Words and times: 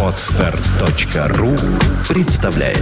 Отстар.ру 0.00 1.56
представляет 2.08 2.78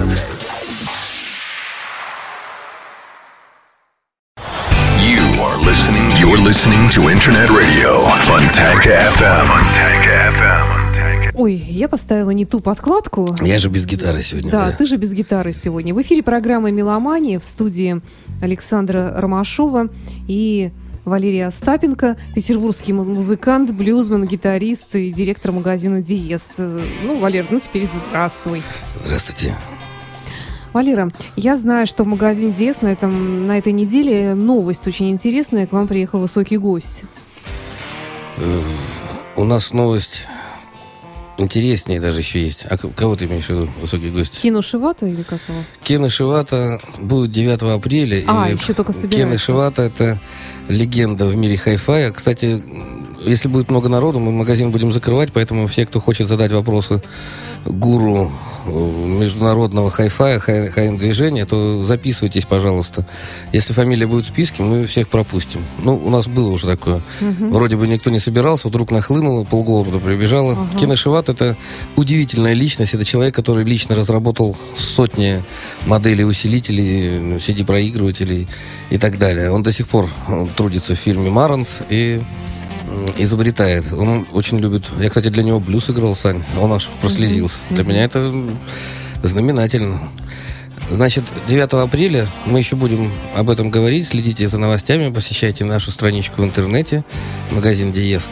You 4.98 5.22
are 5.40 5.56
listening. 5.64 6.10
You're 6.20 6.36
listening 6.36 6.90
to 6.90 7.08
Internet 7.10 7.48
Radio 7.48 8.04
Fontanka 8.20 9.08
FM. 9.16 9.46
Fontanka 9.48 10.12
FM. 10.36 11.32
Ой, 11.36 11.54
я 11.54 11.88
поставила 11.88 12.28
не 12.30 12.44
ту 12.44 12.60
подкладку. 12.60 13.34
Я 13.40 13.56
же 13.56 13.70
без 13.70 13.86
гитары 13.86 14.20
сегодня. 14.20 14.50
Да, 14.50 14.72
ты 14.72 14.86
же 14.86 14.98
без 14.98 15.14
гитары 15.14 15.54
сегодня. 15.54 15.94
В 15.94 16.02
эфире 16.02 16.22
программа 16.22 16.70
«Меломания» 16.70 17.38
в 17.38 17.44
студии 17.44 18.02
Александра 18.42 19.14
Ромашова 19.16 19.88
и 20.28 20.70
Валерия 21.04 21.48
Остапенко, 21.48 22.16
петербургский 22.34 22.92
му- 22.92 23.04
музыкант, 23.04 23.72
блюзмен, 23.72 24.24
гитарист 24.26 24.94
и 24.94 25.10
директор 25.10 25.50
магазина 25.50 26.00
«Диест». 26.00 26.52
Ну, 26.58 27.16
Валер, 27.16 27.46
ну 27.50 27.58
теперь 27.58 27.86
здравствуй. 27.86 28.62
Здравствуйте. 29.04 29.54
Валера, 30.72 31.10
я 31.36 31.56
знаю, 31.56 31.86
что 31.86 32.04
в 32.04 32.06
магазине 32.06 32.52
«Диест» 32.52 32.82
на, 32.82 32.88
этом, 32.88 33.46
на 33.46 33.58
этой 33.58 33.72
неделе 33.72 34.34
новость 34.34 34.86
очень 34.86 35.10
интересная. 35.10 35.66
К 35.66 35.72
вам 35.72 35.88
приехал 35.88 36.20
высокий 36.20 36.56
гость. 36.56 37.02
У 39.36 39.44
нас 39.44 39.72
новость 39.72 40.28
интереснее 41.42 42.00
даже 42.00 42.20
еще 42.20 42.42
есть. 42.42 42.66
А 42.68 42.76
кого 42.76 43.16
ты 43.16 43.26
имеешь 43.26 43.46
в 43.46 43.50
виду, 43.50 43.68
высокий 43.80 44.10
гость? 44.10 44.40
Кину 44.40 44.62
Шивата 44.62 45.06
или 45.06 45.22
как 45.22 45.40
его? 45.48 45.58
Кена 45.82 46.10
Шивата 46.10 46.80
будет 46.98 47.32
9 47.32 47.62
апреля. 47.62 48.22
А, 48.26 48.48
и 48.50 48.54
еще 48.54 48.74
только 48.74 48.92
Кена 48.92 49.02
собирается. 49.02 49.38
Шивата 49.38 49.82
это 49.82 50.20
легенда 50.68 51.26
в 51.26 51.36
мире 51.36 51.56
хай-фая. 51.56 52.10
Кстати, 52.12 52.62
если 53.26 53.48
будет 53.48 53.70
много 53.70 53.88
народу, 53.88 54.18
мы 54.20 54.32
магазин 54.32 54.70
будем 54.70 54.92
закрывать, 54.92 55.32
поэтому 55.32 55.66
все, 55.66 55.86
кто 55.86 56.00
хочет 56.00 56.28
задать 56.28 56.52
вопросы 56.52 57.02
гуру 57.64 58.32
э, 58.66 58.70
международного 58.70 59.90
хай-фая, 59.90 60.38
хай- 60.40 60.70
хай-движения, 60.70 61.46
то 61.46 61.84
записывайтесь, 61.84 62.44
пожалуйста. 62.44 63.06
Если 63.52 63.72
фамилия 63.72 64.06
будет 64.06 64.24
в 64.24 64.28
списке, 64.28 64.62
мы 64.62 64.86
всех 64.86 65.08
пропустим. 65.08 65.64
Ну, 65.82 65.96
у 65.96 66.10
нас 66.10 66.26
было 66.26 66.50
уже 66.50 66.66
такое. 66.66 67.02
Вроде 67.20 67.76
бы 67.76 67.86
никто 67.86 68.10
не 68.10 68.18
собирался, 68.18 68.68
вдруг 68.68 68.90
нахлынуло, 68.90 69.44
полгорода 69.44 69.98
прибежало. 69.98 70.52
Ага. 70.52 70.78
Кена 70.78 70.96
Шиват 70.96 71.28
это 71.28 71.56
удивительная 71.96 72.54
личность. 72.54 72.94
Это 72.94 73.04
человек, 73.04 73.34
который 73.34 73.64
лично 73.64 73.94
разработал 73.94 74.56
сотни 74.76 75.42
моделей 75.86 76.24
усилителей, 76.24 77.38
CD-проигрывателей 77.38 78.48
и 78.90 78.98
так 78.98 79.18
далее. 79.18 79.50
Он 79.50 79.62
до 79.62 79.72
сих 79.72 79.86
пор 79.88 80.08
э, 80.28 80.46
трудится 80.56 80.94
в 80.94 80.98
фирме 80.98 81.30
Маранс 81.30 81.82
и 81.90 82.20
изобретает. 83.16 83.92
Он 83.92 84.26
очень 84.32 84.58
любит... 84.58 84.84
Я, 85.00 85.08
кстати, 85.08 85.28
для 85.28 85.42
него 85.42 85.60
блюз 85.60 85.90
играл, 85.90 86.14
Сань. 86.14 86.42
Он 86.60 86.72
аж 86.72 86.88
прослезился. 87.00 87.58
Для 87.70 87.84
меня 87.84 88.04
это 88.04 88.32
знаменательно. 89.22 90.10
Значит, 90.90 91.24
9 91.48 91.72
апреля 91.74 92.28
мы 92.44 92.58
еще 92.58 92.76
будем 92.76 93.12
об 93.34 93.48
этом 93.48 93.70
говорить. 93.70 94.08
Следите 94.08 94.48
за 94.48 94.58
новостями, 94.58 95.12
посещайте 95.12 95.64
нашу 95.64 95.90
страничку 95.90 96.42
в 96.42 96.44
интернете, 96.44 97.04
магазин 97.50 97.92
Диез. 97.92 98.28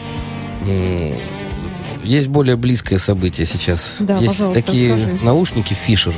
Есть 2.03 2.27
более 2.27 2.55
близкое 2.57 2.97
событие 2.97 3.45
сейчас. 3.45 3.97
Да, 3.99 4.17
Есть 4.17 4.37
такие 4.53 4.93
расскажи. 4.93 5.19
наушники 5.23 5.75
Fisher. 5.87 6.13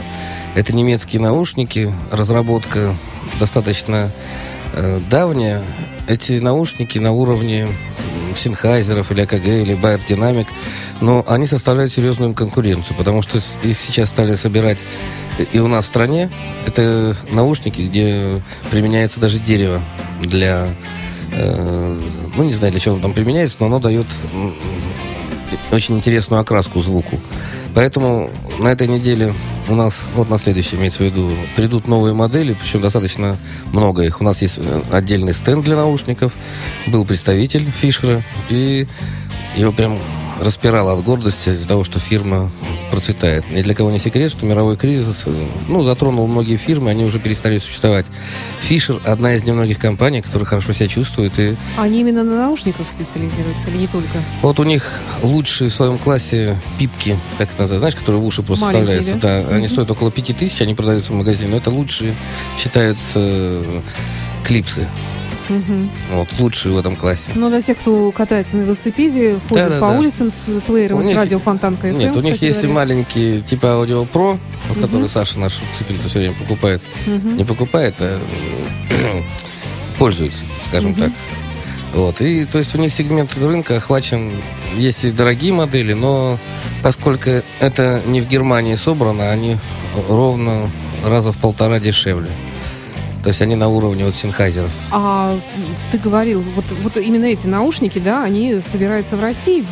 Это 0.56 0.74
немецкие 0.74 1.22
наушники, 1.22 1.94
разработка 2.12 2.96
достаточно 3.40 4.12
э, 4.74 5.00
давняя. 5.10 5.62
Эти 6.08 6.40
наушники 6.40 7.00
на 7.00 7.12
уровне 7.12 7.68
Sennheiser'ов 8.36 9.12
или 9.12 9.22
АКГ 9.22 9.48
или 9.48 9.76
Bayer 9.76 10.02
Dynamic, 10.08 10.48
но 11.02 11.24
они 11.28 11.46
составляют 11.46 11.94
серьезную 11.94 12.34
конкуренцию, 12.34 12.98
потому 12.98 13.22
что 13.22 13.40
их 13.64 13.78
сейчас 13.78 14.10
стали 14.10 14.36
собирать 14.36 14.80
и 15.52 15.60
у 15.60 15.68
нас 15.68 15.86
в 15.86 15.88
стране. 15.88 16.30
Это 16.66 17.16
наушники, 17.32 17.82
где 17.82 18.42
применяется 18.72 19.20
даже 19.20 19.40
дерево 19.40 19.82
для, 20.22 20.68
э, 21.32 22.02
ну 22.36 22.44
не 22.44 22.54
знаю 22.54 22.72
для 22.72 22.80
чего 22.80 22.96
оно 22.96 23.04
там 23.04 23.14
применяется, 23.14 23.58
но 23.60 23.68
оно 23.68 23.80
дает 23.80 24.08
очень 25.72 25.98
интересную 25.98 26.42
окраску 26.42 26.82
звуку. 26.82 27.20
Поэтому 27.74 28.30
на 28.60 28.70
этой 28.70 28.88
неделе 28.88 29.34
у 29.68 29.76
нас, 29.76 30.06
вот 30.16 30.30
на 30.30 30.38
следующий 30.38 30.76
имеется 30.76 31.04
в 31.04 31.06
виду, 31.06 31.32
придут 31.56 31.88
новые 31.88 32.14
модели, 32.14 32.54
причем 32.60 32.82
достаточно 32.82 33.38
много 33.72 34.04
их. 34.04 34.22
У 34.22 34.24
нас 34.24 34.42
есть 34.42 34.58
э, 34.58 34.82
отдельный 34.92 35.34
стенд 35.34 35.64
для 35.64 35.76
наушников, 35.76 36.34
был 36.88 37.06
представитель 37.06 37.70
Фишера, 37.72 38.24
и 38.50 38.88
его 39.56 39.72
прям 39.72 39.98
распирало 40.42 40.94
от 40.94 41.04
гордости 41.04 41.50
из-за 41.50 41.68
того, 41.68 41.84
что 41.84 42.00
фирма 42.00 42.52
процветает. 42.92 43.50
Ни 43.52 43.62
для 43.62 43.74
кого 43.74 43.92
не 43.92 44.00
секрет, 44.00 44.30
что 44.32 44.46
мировой 44.46 44.78
кризис 44.78 45.24
э, 45.26 45.32
ну, 45.68 45.84
затронул 45.84 46.28
многие 46.28 46.58
фирмы, 46.58 46.92
они 46.92 47.04
уже 47.06 47.20
перестали 47.20 47.58
существовать. 47.58 48.06
Фишер– 48.62 49.02
одна 49.06 49.36
из 49.36 49.44
немногих 49.44 49.80
компаний, 49.80 50.22
которая 50.22 50.46
хорошо 50.46 50.74
себя 50.74 50.88
чувствует 50.88 51.38
и 51.40 51.56
Они 51.78 52.02
именно 52.02 52.24
на 52.24 52.36
наушниках 52.38 52.90
специализируются 52.90 53.70
или 53.70 53.78
не 53.78 53.88
только? 53.88 54.22
вот 54.42 54.60
у 54.60 54.64
них 54.64 55.00
лучшие 55.22 55.70
в 55.70 55.74
своем 55.74 55.98
классе 55.98 56.58
пипки, 56.80 57.20
так 57.38 57.50
это 57.52 57.62
называют, 57.62 57.82
знаешь, 57.82 57.96
которые 57.96 58.22
в 58.22 58.26
уши 58.26 58.44
просто 58.44 58.66
Маленькие, 58.66 59.02
вставляются. 59.02 59.28
да? 59.28 59.44
Да, 59.50 59.56
они 59.56 59.68
стоят 59.68 59.90
около 59.92 60.12
пяти 60.12 60.34
тысяч, 60.34 60.62
они 60.62 60.74
продаются 60.76 61.14
в 61.14 61.16
магазине, 61.16 61.50
но 61.52 61.58
это 61.58 61.70
лучшие 61.70 62.16
считаются 62.58 63.20
э, 63.20 63.82
клипсы. 64.44 64.88
Мгм. 65.50 65.90
Вот, 66.12 66.28
лучшие 66.40 66.74
в 66.74 66.78
этом 66.78 66.96
классе. 66.96 67.32
Ну, 67.36 67.50
для 67.50 67.62
тех, 67.62 67.78
кто 67.78 68.12
катается 68.12 68.58
на 68.58 68.64
велосипеде, 68.64 69.40
ходит 69.50 69.66
Да-да-да. 69.70 69.80
по 69.80 69.98
улицам 69.98 70.30
с 70.30 70.46
плеером 70.66 71.00
У 71.00 71.04
с 71.04 71.08
них- 71.08 71.18
радиофонтанкой 71.18 71.92
FM, 71.92 71.98
Нет, 71.98 72.16
у 72.16 72.22
них 72.22 72.42
есть 72.42 72.64
и 72.64 72.68
маленькие, 72.68 73.42
типа 73.42 73.66
Audio 73.68 74.08
Pro, 74.10 74.40
вот 74.70 74.78
который 74.80 75.08
Саша 75.10 75.40
наш 75.40 75.60
Цыпин-то 75.74 76.08
все 76.08 76.20
время 76.20 76.36
покупает. 76.36 76.82
Мгм. 77.06 77.38
Не 77.38 77.44
покупает, 77.44 77.96
а 78.00 78.20
пользуется, 80.00 80.44
скажем 80.66 80.92
Мгм. 80.92 81.00
так. 81.02 81.12
Вот. 81.94 82.22
И 82.22 82.46
то 82.46 82.58
есть 82.58 82.74
у 82.76 82.80
них 82.80 82.92
сегмент 82.94 83.38
рынка 83.38 83.78
охвачен. 83.78 84.32
Есть 84.76 85.06
и 85.06 85.12
дорогие 85.12 85.54
модели, 85.54 85.94
но 85.94 86.40
поскольку 86.82 87.30
это 87.60 88.02
не 88.08 88.20
в 88.22 88.28
Германии 88.28 88.76
собрано, 88.76 89.30
они 89.32 89.58
ровно 90.10 90.70
раза 91.06 91.32
в 91.32 91.38
полтора 91.38 91.80
дешевле. 91.80 92.32
То 93.24 93.30
есть 93.30 93.42
они 93.42 93.56
на 93.56 93.70
уровне 93.70 94.06
вот 94.06 94.16
Синхайзеров. 94.16 94.72
А 94.92 95.40
ты 95.92 95.98
говорил, 95.98 96.42
вот, 96.42 96.66
вот 96.84 96.98
именно 96.98 97.26
эти 97.26 97.48
наушники, 97.48 97.98
да, 98.00 98.24
они 98.24 98.60
собираются 98.60 99.16
в 99.16 99.22
России? 99.22 99.66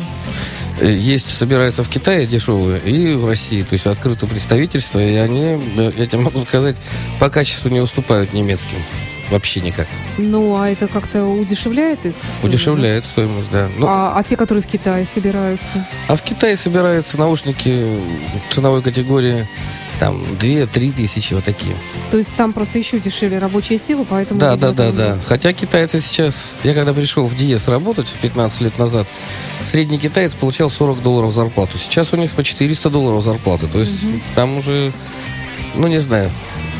Есть, 0.80 1.28
собираются 1.28 1.84
в 1.84 1.88
Китае 1.90 2.26
дешевые 2.26 2.80
и 2.80 3.14
в 3.14 3.26
России. 3.26 3.62
То 3.62 3.74
есть 3.74 3.86
открыто 3.86 4.26
представительство, 4.26 4.98
и 4.98 5.14
они, 5.16 5.60
я 5.76 6.06
тебе 6.06 6.18
могу 6.18 6.42
сказать, 6.46 6.76
по 7.20 7.28
качеству 7.28 7.68
не 7.68 7.80
уступают 7.80 8.32
немецким. 8.32 8.78
Вообще 9.32 9.62
никак. 9.62 9.88
Ну, 10.18 10.54
а 10.56 10.68
это 10.68 10.88
как-то 10.88 11.24
удешевляет 11.24 12.04
их? 12.04 12.12
стоимость, 12.14 12.44
Удешевляет 12.44 13.06
стоимость, 13.06 13.50
да. 13.50 13.66
да? 13.66 13.70
Ну, 13.78 13.86
А, 13.88 14.12
а 14.18 14.22
те, 14.22 14.36
которые 14.36 14.62
в 14.62 14.66
Китае 14.66 15.06
собираются? 15.06 15.86
А 16.06 16.16
в 16.16 16.22
Китае 16.22 16.54
собираются 16.54 17.18
наушники 17.18 17.98
ценовой 18.50 18.82
категории 18.82 19.48
там 19.98 20.22
2-3 20.38 20.92
тысячи, 20.92 21.32
вот 21.32 21.44
такие. 21.44 21.74
То 22.10 22.18
есть 22.18 22.34
там 22.36 22.52
просто 22.52 22.78
еще 22.78 23.00
дешевле 23.00 23.38
рабочая 23.38 23.78
сила, 23.78 24.04
поэтому... 24.06 24.38
Да, 24.38 24.56
да, 24.56 24.72
да, 24.72 24.90
да. 24.90 25.18
Хотя 25.26 25.54
китайцы 25.54 26.02
сейчас... 26.02 26.58
Я 26.62 26.74
когда 26.74 26.92
пришел 26.92 27.24
в 27.26 27.34
Диес 27.34 27.68
работать 27.68 28.08
15 28.20 28.60
лет 28.60 28.78
назад, 28.78 29.08
средний 29.62 29.98
китаец 29.98 30.34
получал 30.34 30.68
40 30.68 31.02
долларов 31.02 31.32
зарплату. 31.32 31.78
Сейчас 31.78 32.12
у 32.12 32.16
них 32.16 32.32
по 32.32 32.44
400 32.44 32.90
долларов 32.90 33.24
зарплаты. 33.24 33.66
То 33.66 33.78
есть 33.78 33.94
там 34.34 34.58
уже, 34.58 34.92
ну 35.74 35.86
не 35.86 36.00
знаю, 36.00 36.30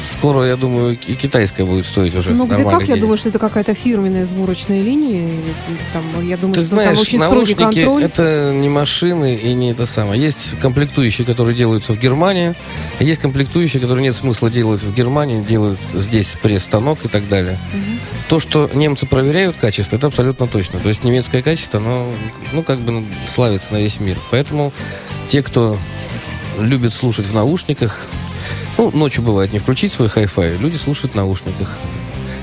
скоро, 0.02 0.44
я 0.44 0.56
думаю, 0.56 0.98
и 1.06 1.14
китайская 1.14 1.64
будет 1.64 1.86
стоить 1.86 2.14
уже 2.14 2.30
Ну, 2.30 2.46
где 2.46 2.64
как? 2.64 2.82
Я 2.88 2.96
думаю, 2.96 3.16
что 3.16 3.28
это 3.28 3.38
какая-то 3.38 3.74
фирменная 3.74 4.26
сборочная 4.26 4.82
линия. 4.82 5.40
Там, 5.92 6.04
я 6.26 6.36
думаю, 6.36 6.54
Ты 6.54 6.62
что 6.62 6.70
там 6.70 6.78
знаешь, 6.78 6.98
очень 6.98 7.18
строгий 7.18 7.54
наушники 7.54 7.62
контроль. 7.62 8.04
это 8.04 8.52
не 8.52 8.68
машины 8.68 9.34
и 9.34 9.54
не 9.54 9.70
это 9.70 9.86
самое. 9.86 10.20
Есть 10.20 10.58
комплектующие, 10.60 11.26
которые 11.26 11.56
делаются 11.56 11.92
в 11.92 11.98
Германии, 11.98 12.54
а 12.98 13.04
есть 13.04 13.20
комплектующие, 13.20 13.80
которые 13.80 14.04
нет 14.04 14.16
смысла 14.16 14.50
делать 14.50 14.82
в 14.82 14.92
Германии, 14.94 15.42
делают 15.42 15.78
здесь 15.94 16.36
пресс-станок 16.42 17.04
и 17.04 17.08
так 17.08 17.28
далее. 17.28 17.58
То, 18.28 18.40
что 18.40 18.70
немцы 18.72 19.06
проверяют 19.06 19.56
качество, 19.56 19.96
это 19.96 20.06
абсолютно 20.06 20.48
точно. 20.48 20.80
То 20.80 20.88
есть 20.88 21.04
немецкое 21.04 21.42
качество, 21.42 21.78
оно, 21.80 22.06
ну, 22.52 22.62
как 22.62 22.80
бы 22.80 23.04
славится 23.26 23.72
на 23.72 23.78
весь 23.78 24.00
мир. 24.00 24.18
Поэтому 24.30 24.72
те, 25.28 25.42
кто 25.42 25.78
любит 26.58 26.92
слушать 26.92 27.26
в 27.26 27.34
наушниках, 27.34 28.06
ну, 28.78 28.90
ночью 28.92 29.22
бывает 29.22 29.52
не 29.52 29.58
включить 29.58 29.92
свой 29.92 30.08
хай-фай, 30.08 30.56
люди 30.56 30.76
слушают 30.76 31.12
в 31.12 31.16
наушниках. 31.16 31.78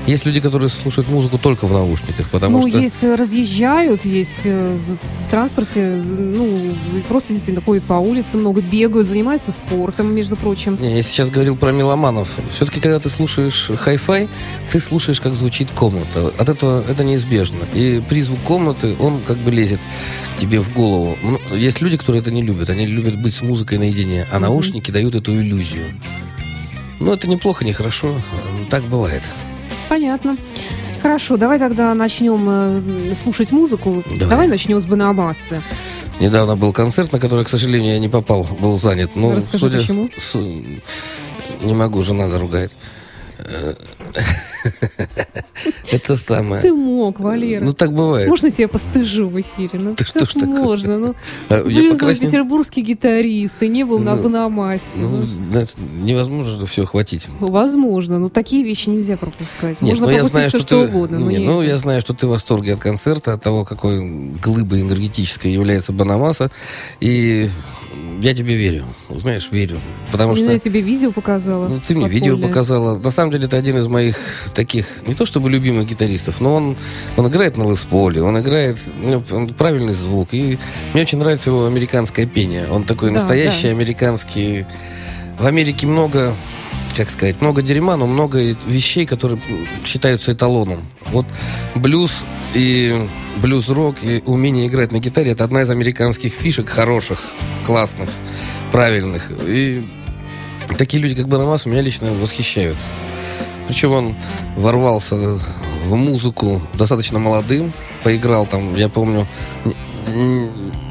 Есть 0.06 0.24
люди, 0.24 0.40
которые 0.40 0.68
слушают 0.68 1.08
музыку 1.08 1.38
только 1.38 1.66
в 1.66 1.72
наушниках, 1.72 2.28
потому 2.30 2.60
ну, 2.60 2.68
что... 2.68 2.78
есть 2.78 3.02
э, 3.02 3.14
разъезжают, 3.14 4.04
есть 4.04 4.44
э, 4.44 4.76
в, 4.76 5.26
в 5.26 5.30
транспорте, 5.30 6.02
ну, 6.04 6.74
просто 7.08 7.32
действительно 7.32 7.64
ходят 7.64 7.84
по 7.84 7.94
улице, 7.94 8.36
много 8.36 8.60
бегают, 8.60 9.06
занимаются 9.06 9.52
спортом, 9.52 10.14
между 10.14 10.36
прочим. 10.36 10.78
Не, 10.80 10.96
я 10.96 11.02
сейчас 11.02 11.30
говорил 11.30 11.56
про 11.56 11.70
меломанов. 11.70 12.28
Все-таки, 12.50 12.80
когда 12.80 12.98
ты 12.98 13.10
слушаешь 13.10 13.70
хай-фай, 13.76 14.28
ты 14.70 14.80
слушаешь, 14.80 15.20
как 15.20 15.34
звучит 15.34 15.70
комната. 15.70 16.32
От 16.38 16.48
этого 16.48 16.82
это 16.82 17.04
неизбежно. 17.04 17.60
И 17.74 18.02
при 18.08 18.22
звук 18.22 18.40
комнаты, 18.42 18.96
он 18.98 19.20
как 19.22 19.38
бы 19.38 19.50
лезет 19.50 19.80
к 20.34 20.40
тебе 20.40 20.60
в 20.60 20.72
голову. 20.72 21.16
Ну, 21.22 21.38
Есть 21.54 21.80
люди, 21.82 21.96
которые 21.96 22.22
это 22.22 22.30
не 22.30 22.42
любят. 22.42 22.70
Они 22.70 22.86
любят 22.86 23.20
быть 23.20 23.34
с 23.34 23.42
музыкой 23.42 23.78
наедине, 23.78 24.26
а 24.32 24.40
наушники 24.40 24.90
дают 24.90 25.14
эту 25.14 25.32
иллюзию. 25.36 25.84
Ну, 27.00 27.12
это 27.12 27.28
неплохо, 27.28 27.64
не 27.64 27.72
хорошо. 27.72 28.20
Так 28.70 28.84
бывает. 28.84 29.30
Понятно. 29.90 30.36
Хорошо, 31.02 31.36
давай 31.36 31.58
тогда 31.58 31.92
начнем 31.94 32.46
э, 32.48 33.14
слушать 33.16 33.50
музыку. 33.50 34.04
Давай. 34.20 34.46
начнем 34.46 34.78
с 34.78 34.84
Банабасы. 34.84 35.62
Недавно 36.20 36.56
был 36.56 36.72
концерт, 36.72 37.10
на 37.12 37.18
который, 37.18 37.44
к 37.44 37.48
сожалению, 37.48 37.94
я 37.94 37.98
не 37.98 38.08
попал, 38.08 38.46
был 38.60 38.76
занят. 38.78 39.16
Ну, 39.16 39.34
Расскажи, 39.34 39.58
судя, 39.58 39.78
почему? 39.80 40.08
с- 40.16 40.36
не 41.62 41.74
могу, 41.74 42.02
жена 42.02 42.28
заругает. 42.28 42.70
Э, 43.46 43.74
Это 45.90 46.16
самое. 46.16 46.62
Ты 46.62 46.72
мог, 46.72 47.20
Валера. 47.20 47.64
Ну, 47.64 47.72
так 47.72 47.92
бывает. 47.92 48.28
Можно 48.28 48.50
тебя 48.50 48.68
постыжу 48.68 49.28
в 49.28 49.40
эфире? 49.40 49.70
Ну, 49.74 49.94
Да 49.96 50.04
что 50.04 50.24
ж 50.24 50.34
можно? 50.46 50.98
Ну, 50.98 51.14
А, 51.48 51.62
блюзовый 51.62 52.16
петербургский 52.16 52.82
гитарист, 52.82 53.56
ты 53.58 53.68
не 53.68 53.84
был 53.84 53.98
на 53.98 54.14
Ну, 54.16 54.22
Банамасе. 54.24 54.98
Ну, 54.98 55.26
Ну, 55.52 55.58
это 55.58 55.72
невозможно 56.00 56.66
все 56.66 56.84
охватить. 56.84 57.28
Возможно, 57.40 58.18
но 58.18 58.28
такие 58.28 58.64
вещи 58.64 58.88
нельзя 58.88 59.16
пропускать. 59.16 59.80
Можно 59.80 60.06
ну 60.06 60.12
пропустить 60.14 60.48
все, 60.48 60.60
что, 60.60 60.84
угодно. 60.84 61.18
ну 61.18 61.62
я 61.62 61.76
знаю, 61.78 62.00
что 62.00 62.14
ты 62.14 62.26
в 62.26 62.30
восторге 62.30 62.74
от 62.74 62.80
концерта, 62.80 63.32
от 63.34 63.42
того, 63.42 63.64
какой 63.64 64.00
глыбой 64.42 64.82
энергетической 64.82 65.52
является 65.52 65.92
Банамаса, 65.92 66.50
и 67.00 67.48
я 68.20 68.34
тебе 68.34 68.54
верю, 68.56 68.84
знаешь, 69.08 69.48
верю, 69.50 69.78
потому 70.12 70.36
что 70.36 70.50
я 70.50 70.58
тебе 70.58 70.80
видео 70.80 71.10
показала. 71.12 71.68
ну, 71.68 71.80
ты 71.80 71.94
мне 71.96 72.08
видео 72.08 72.32
подпольное. 72.34 72.48
показала. 72.48 72.98
На 72.98 73.10
самом 73.10 73.30
деле 73.32 73.46
это 73.46 73.56
один 73.56 73.76
из 73.78 73.86
моих 73.88 74.16
таких 74.54 75.06
не 75.06 75.14
то 75.14 75.26
чтобы 75.26 75.50
любимых 75.50 75.86
гитаристов, 75.86 76.40
но 76.40 76.54
он 76.54 76.76
он 77.16 77.28
играет 77.28 77.56
на 77.56 77.70
лесполе, 77.70 78.22
он 78.22 78.38
играет 78.38 78.78
у 79.02 79.08
него 79.08 79.22
он 79.30 79.48
правильный 79.54 79.94
звук, 79.94 80.28
и 80.32 80.58
мне 80.92 81.02
очень 81.02 81.18
нравится 81.18 81.50
его 81.50 81.66
американское 81.66 82.26
пение. 82.26 82.66
Он 82.70 82.84
такой 82.84 83.08
Да, 83.08 83.14
настоящий 83.16 83.68
да. 83.68 83.70
американский. 83.70 84.66
В 85.38 85.46
Америке 85.46 85.86
много 85.86 86.34
как 87.00 87.08
сказать, 87.08 87.40
много 87.40 87.62
дерьма, 87.62 87.96
но 87.96 88.06
много 88.06 88.38
вещей, 88.66 89.06
которые 89.06 89.40
считаются 89.86 90.34
эталоном. 90.34 90.82
Вот 91.06 91.24
блюз 91.74 92.26
и 92.52 93.08
блюз-рок 93.38 93.96
и 94.02 94.22
умение 94.26 94.66
играть 94.66 94.92
на 94.92 94.98
гитаре 94.98 95.30
это 95.30 95.44
одна 95.44 95.62
из 95.62 95.70
американских 95.70 96.34
фишек 96.34 96.68
хороших, 96.68 97.22
классных, 97.64 98.10
правильных. 98.70 99.32
И 99.46 99.82
такие 100.76 101.02
люди, 101.02 101.14
как 101.14 101.26
Банамас, 101.26 101.64
меня 101.64 101.80
лично 101.80 102.12
восхищают. 102.12 102.76
Причем 103.66 103.92
он 103.92 104.14
ворвался 104.58 105.16
в 105.86 105.94
музыку 105.94 106.60
достаточно 106.74 107.18
молодым, 107.18 107.72
поиграл 108.04 108.44
там, 108.44 108.76
я 108.76 108.90
помню, 108.90 109.26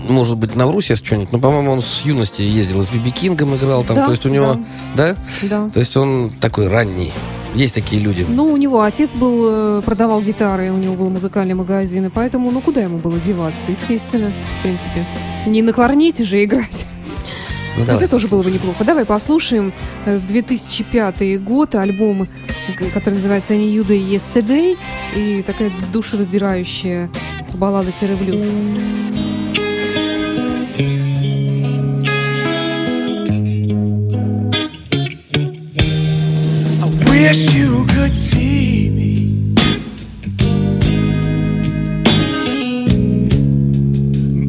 может 0.10 0.38
быть, 0.38 0.56
Наврусь 0.56 0.92
что-нибудь, 0.94 1.32
но, 1.32 1.40
по-моему, 1.40 1.72
он 1.72 1.82
с 1.82 2.02
юности 2.02 2.42
ездил, 2.42 2.84
с 2.84 2.90
Биби 2.90 3.12
Кингом 3.12 3.56
играл 3.56 3.84
там, 3.84 3.98
Да, 3.98 4.06
то 4.06 4.12
есть 4.12 4.26
у 4.26 4.30
него, 4.30 4.58
да. 4.96 5.16
Да. 5.44 5.70
То 5.70 5.80
есть 5.80 5.96
он 5.96 6.32
такой 6.40 6.68
ранний. 6.68 7.12
Есть 7.56 7.74
такие 7.74 8.02
люди. 8.02 8.26
Ну, 8.28 8.52
у 8.52 8.58
него 8.58 8.82
отец 8.82 9.12
был, 9.16 9.80
э, 9.80 9.82
продавал 9.84 10.22
гитары, 10.22 10.72
у 10.72 10.78
него 10.78 10.96
был 10.96 11.10
музыкальный 11.10 11.56
магазин, 11.56 12.06
и 12.06 12.10
поэтому, 12.10 12.52
ну, 12.52 12.62
куда 12.62 12.82
ему 12.82 12.98
было 12.98 13.20
деваться? 13.20 13.72
Естественно, 13.72 14.32
в 14.60 14.62
принципе. 14.62 15.06
Не 15.48 15.62
на 15.62 15.74
кларнете 15.74 16.24
же 16.24 16.44
играть. 16.44 16.86
Ну, 17.78 17.86
давай 17.86 18.08
тоже 18.08 18.28
было 18.28 18.40
бы 18.40 18.44
послушаем. 18.44 18.54
неплохо. 18.54 18.84
Давай 18.84 19.06
послушаем 19.06 19.74
э, 20.06 20.20
2005 20.28 21.44
год, 21.44 21.76
альбом, 21.76 22.24
э, 22.24 22.90
который 22.94 23.16
называется 23.16 23.56
New 23.56 23.84
Day 23.84 24.00
Yesterday, 24.00 24.78
и 25.16 25.44
такая 25.44 25.72
душераздирающая 25.92 27.10
баллада-блюз. 27.54 28.42
I 28.52 29.29
wish 37.22 37.54
you 37.54 37.86
could 37.88 38.16
see 38.16 38.90
me. 38.98 39.54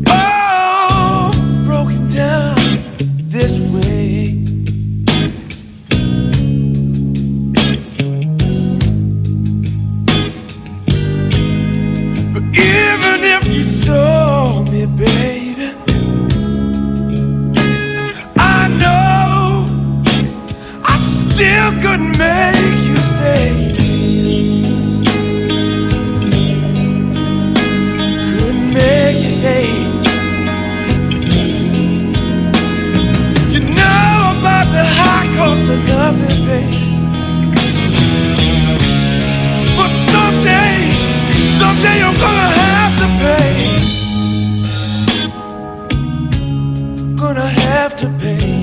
Oh, 0.08 1.32
broken 1.64 2.06
down 2.06 2.54
this 3.34 3.58
way. 3.74 4.44
But 12.32 12.44
even 12.56 13.18
if 13.34 13.44
you 13.52 13.62
saw 13.64 14.62
me, 14.70 14.86
baby, 14.86 15.39
still 21.40 21.72
couldn't 21.80 22.18
make 22.18 22.80
you 22.88 22.96
stay. 22.96 23.44
Couldn't 28.36 28.68
make 28.74 29.16
you 29.24 29.30
stay. 29.40 29.68
You 33.54 33.60
know 33.78 34.12
about 34.36 34.66
the 34.76 34.84
high 34.98 35.28
cost 35.38 35.66
of 35.74 35.80
loving, 35.88 36.40
baby. 36.46 36.82
But 39.78 39.92
someday, 40.12 40.76
someday 41.60 41.96
you're 42.02 42.20
gonna 42.26 42.50
have 42.64 42.94
to 43.02 43.08
pay. 43.22 43.54
Gonna 47.16 47.48
have 47.64 47.92
to 47.96 48.08
pay. 48.20 48.59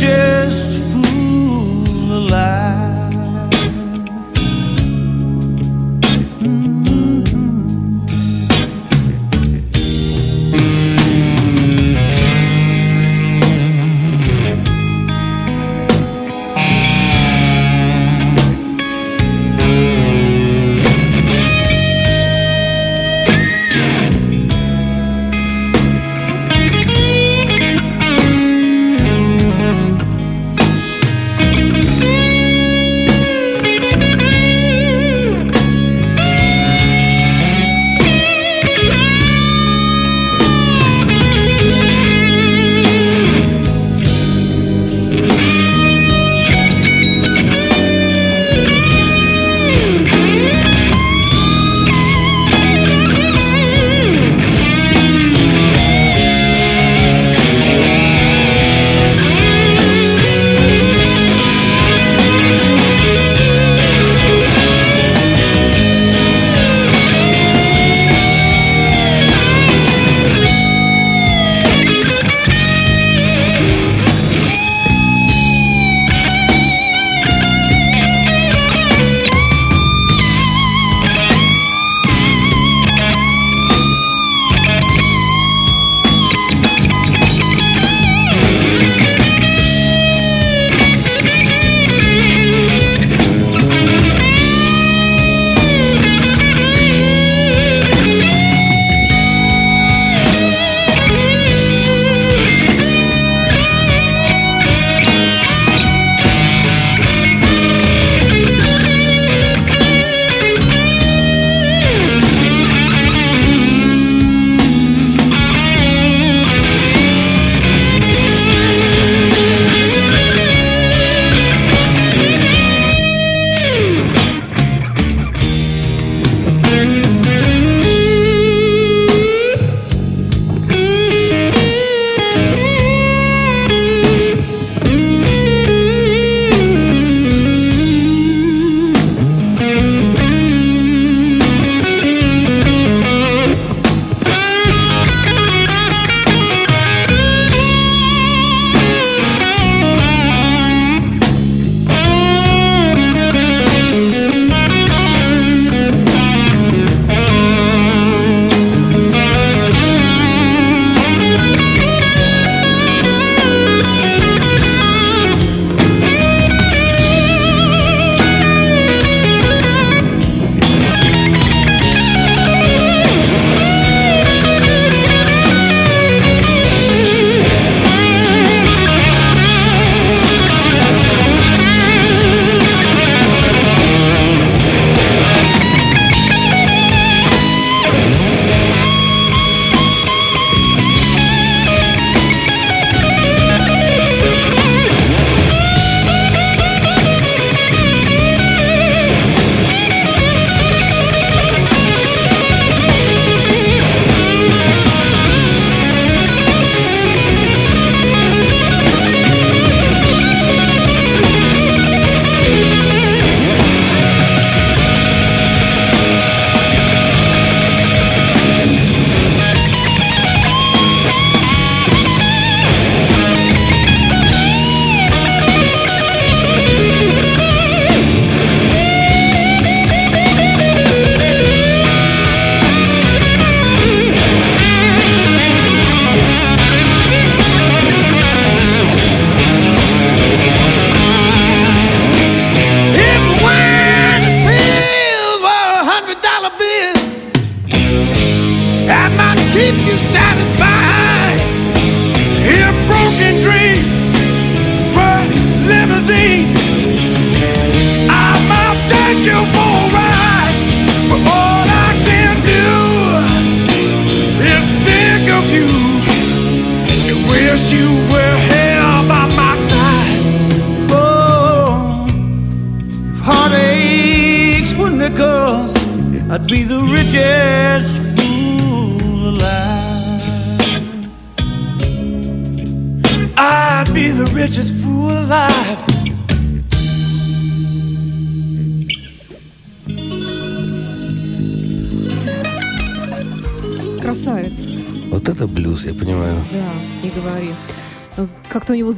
future 0.00 0.29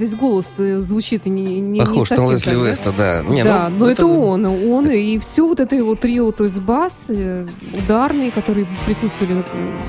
здесь 0.06 0.18
голос 0.18 0.52
э, 0.58 0.80
звучит 0.80 1.26
не, 1.26 1.60
не, 1.60 1.80
Похож 1.80 2.10
не 2.10 2.16
на 2.16 2.22
совсем 2.32 2.32
Лесли 2.32 2.50
так, 2.50 2.58
да? 2.58 2.68
Веста, 2.68 2.94
да. 2.96 3.22
Не, 3.22 3.44
да, 3.44 3.68
ну, 3.68 3.78
но 3.78 3.90
это, 3.90 4.06
он, 4.06 4.44
он 4.46 4.90
и 4.90 5.18
все 5.18 5.46
вот 5.46 5.60
это 5.60 5.76
его 5.76 5.94
трио, 5.94 6.32
то 6.32 6.44
есть 6.44 6.58
бас, 6.58 7.06
э, 7.08 7.46
ударные, 7.72 8.30
которые 8.30 8.66
присутствовали 8.86 9.34
на, 9.34 9.44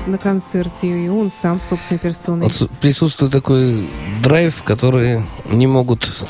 на 0.06 0.18
концерте, 0.18 0.86
и 0.88 1.08
он 1.08 1.30
сам 1.30 1.60
собственной 1.60 1.98
персоной. 1.98 2.44
Вот 2.44 2.70
присутствует 2.80 3.32
такой 3.32 3.86
драйв, 4.22 4.62
который 4.62 5.22
не 5.50 5.66
могут 5.66 6.24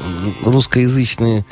русскоязычные 0.44 1.44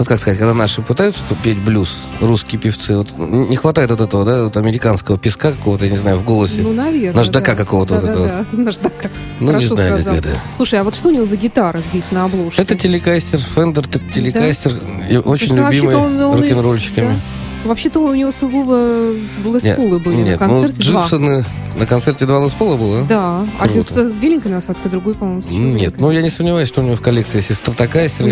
вот 0.00 0.08
как 0.08 0.18
сказать, 0.18 0.38
когда 0.38 0.54
наши 0.54 0.80
пытаются 0.80 1.22
петь 1.44 1.58
блюз, 1.58 2.04
русские 2.22 2.58
певцы, 2.58 2.96
вот 2.96 3.08
не 3.18 3.54
хватает 3.56 3.90
вот 3.90 4.00
этого, 4.00 4.24
да, 4.24 4.44
вот 4.44 4.56
американского 4.56 5.18
песка 5.18 5.52
какого-то, 5.52 5.84
я 5.84 5.90
не 5.90 5.98
знаю, 5.98 6.16
в 6.16 6.24
голосе. 6.24 6.62
Ну, 6.62 6.72
наверное. 6.72 7.18
Наждака 7.18 7.52
да. 7.52 7.58
какого-то 7.58 7.96
вот 7.96 8.04
да, 8.04 8.10
этого. 8.10 8.26
Да, 8.26 8.46
да, 8.50 8.58
наждака. 8.62 9.10
Ну, 9.40 9.48
не 9.48 9.52
Хорошо 9.52 9.74
знаю, 9.74 10.02
как 10.02 10.16
это. 10.16 10.30
Слушай, 10.56 10.80
а 10.80 10.84
вот 10.84 10.94
что 10.94 11.08
у 11.08 11.10
него 11.10 11.26
за 11.26 11.36
гитара 11.36 11.82
здесь 11.90 12.10
на 12.12 12.24
обложке? 12.24 12.62
Это 12.62 12.76
телекастер, 12.76 13.40
Фендер 13.40 13.86
телекастер, 13.88 14.72
и 15.10 15.18
очень 15.18 15.54
ну, 15.54 15.66
любимый 15.66 15.94
рок-н-ролльщиками. 15.94 17.06
да? 17.08 17.39
Вообще-то 17.64 18.00
у 18.00 18.14
него 18.14 18.32
сугубо 18.32 19.12
Лес-Пулы 19.44 19.98
были 19.98 20.22
нет, 20.22 20.40
на 20.40 20.46
ну, 20.48 20.60
концерте. 20.60 20.90
два. 20.90 21.02
Джипсоны 21.02 21.44
на 21.76 21.86
концерте 21.86 22.24
два 22.24 22.42
Лес-Пола 22.42 22.76
было? 22.76 23.04
Да, 23.04 23.44
один 23.58 23.82
Круто. 23.82 24.08
с, 24.08 24.14
с 24.14 24.16
беленькой 24.16 24.52
насадкой, 24.52 24.90
другой, 24.90 25.14
по-моему, 25.14 25.42
с 25.42 25.46
Ну, 25.50 25.72
Нет, 25.76 26.00
ну 26.00 26.10
я 26.10 26.22
не 26.22 26.30
сомневаюсь, 26.30 26.68
что 26.68 26.80
у 26.80 26.84
него 26.84 26.96
в 26.96 27.02
коллекции 27.02 27.36
есть 27.38 27.50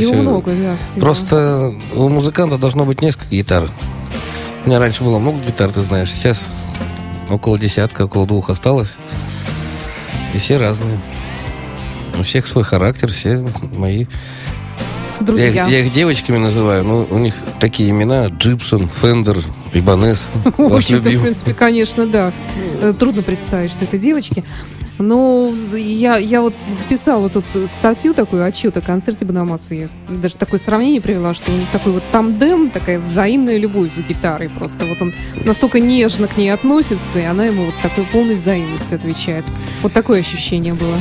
него 0.01 0.13
еще. 0.13 0.23
много, 0.23 0.53
да, 0.53 0.77
всего. 0.81 1.01
Просто 1.01 1.75
у 1.95 2.09
музыканта 2.09 2.57
должно 2.57 2.87
быть 2.87 3.03
несколько 3.03 3.29
гитар. 3.31 3.71
У 4.65 4.69
меня 4.69 4.79
раньше 4.79 5.05
было 5.05 5.19
много 5.19 5.39
гитар, 5.47 5.71
ты 5.71 5.83
знаешь. 5.83 6.11
Сейчас 6.11 6.47
около 7.29 7.59
десятка, 7.59 8.07
около 8.07 8.27
двух 8.27 8.49
осталось. 8.49 8.93
И 10.35 10.39
все 10.39 10.57
разные. 10.57 10.99
У 12.19 12.23
всех 12.23 12.47
свой 12.47 12.65
характер, 12.65 13.13
все 13.13 13.47
мои. 13.77 14.07
Я, 15.29 15.33
Друзья. 15.45 15.67
их- 15.67 15.73
я 15.73 15.81
их 15.81 15.93
девочками 15.93 16.39
называю, 16.39 16.85
но 16.85 17.07
у 17.11 17.19
них 17.19 17.35
такие 17.61 17.91
имена. 17.91 18.27
Джипсон, 18.29 18.89
Фендер, 19.01 19.39
Ибанес. 19.73 20.27
В 20.57 20.75
общем-то, 20.75 21.09
в 21.11 21.23
принципе, 21.23 21.55
конечно, 21.55 22.07
да. 22.07 22.33
Э, 22.81 22.93
Трудно 22.99 23.23
представить, 23.23 23.71
что 23.73 23.85
это 23.85 23.99
девочки. 23.99 24.45
Но 24.99 25.55
я, 25.75 26.17
я 26.17 26.43
вот 26.43 26.55
писала 26.89 27.29
тут 27.29 27.45
статью, 27.69 28.15
такую 28.15 28.45
отчет 28.45 28.77
о 28.77 28.81
концерте 28.81 29.25
Банамаса. 29.25 29.75
Я 29.75 29.89
даже 30.09 30.37
такое 30.37 30.59
сравнение 30.59 31.01
привела, 31.01 31.35
что 31.35 31.53
у 31.53 31.57
них 31.57 31.69
такой 31.71 31.93
вот 31.93 32.03
тандем, 32.11 32.71
такая 32.71 32.99
взаимная 32.99 33.59
любовь 33.59 33.95
с 33.95 34.01
гитарой. 34.01 34.49
Просто 34.49 34.85
вот 34.87 35.01
он 35.01 35.15
настолько 35.45 35.79
нежно 35.79 36.27
к 36.27 36.37
ней 36.37 36.51
относится, 36.51 37.21
и 37.21 37.23
она 37.23 37.47
ему 37.47 37.67
вот 37.67 37.75
такой 37.83 38.05
полной 38.07 38.35
взаимностью 38.35 38.97
отвечает. 38.97 39.45
Вот 39.83 39.93
такое 39.93 40.21
ощущение 40.21 40.75
было. 40.75 41.01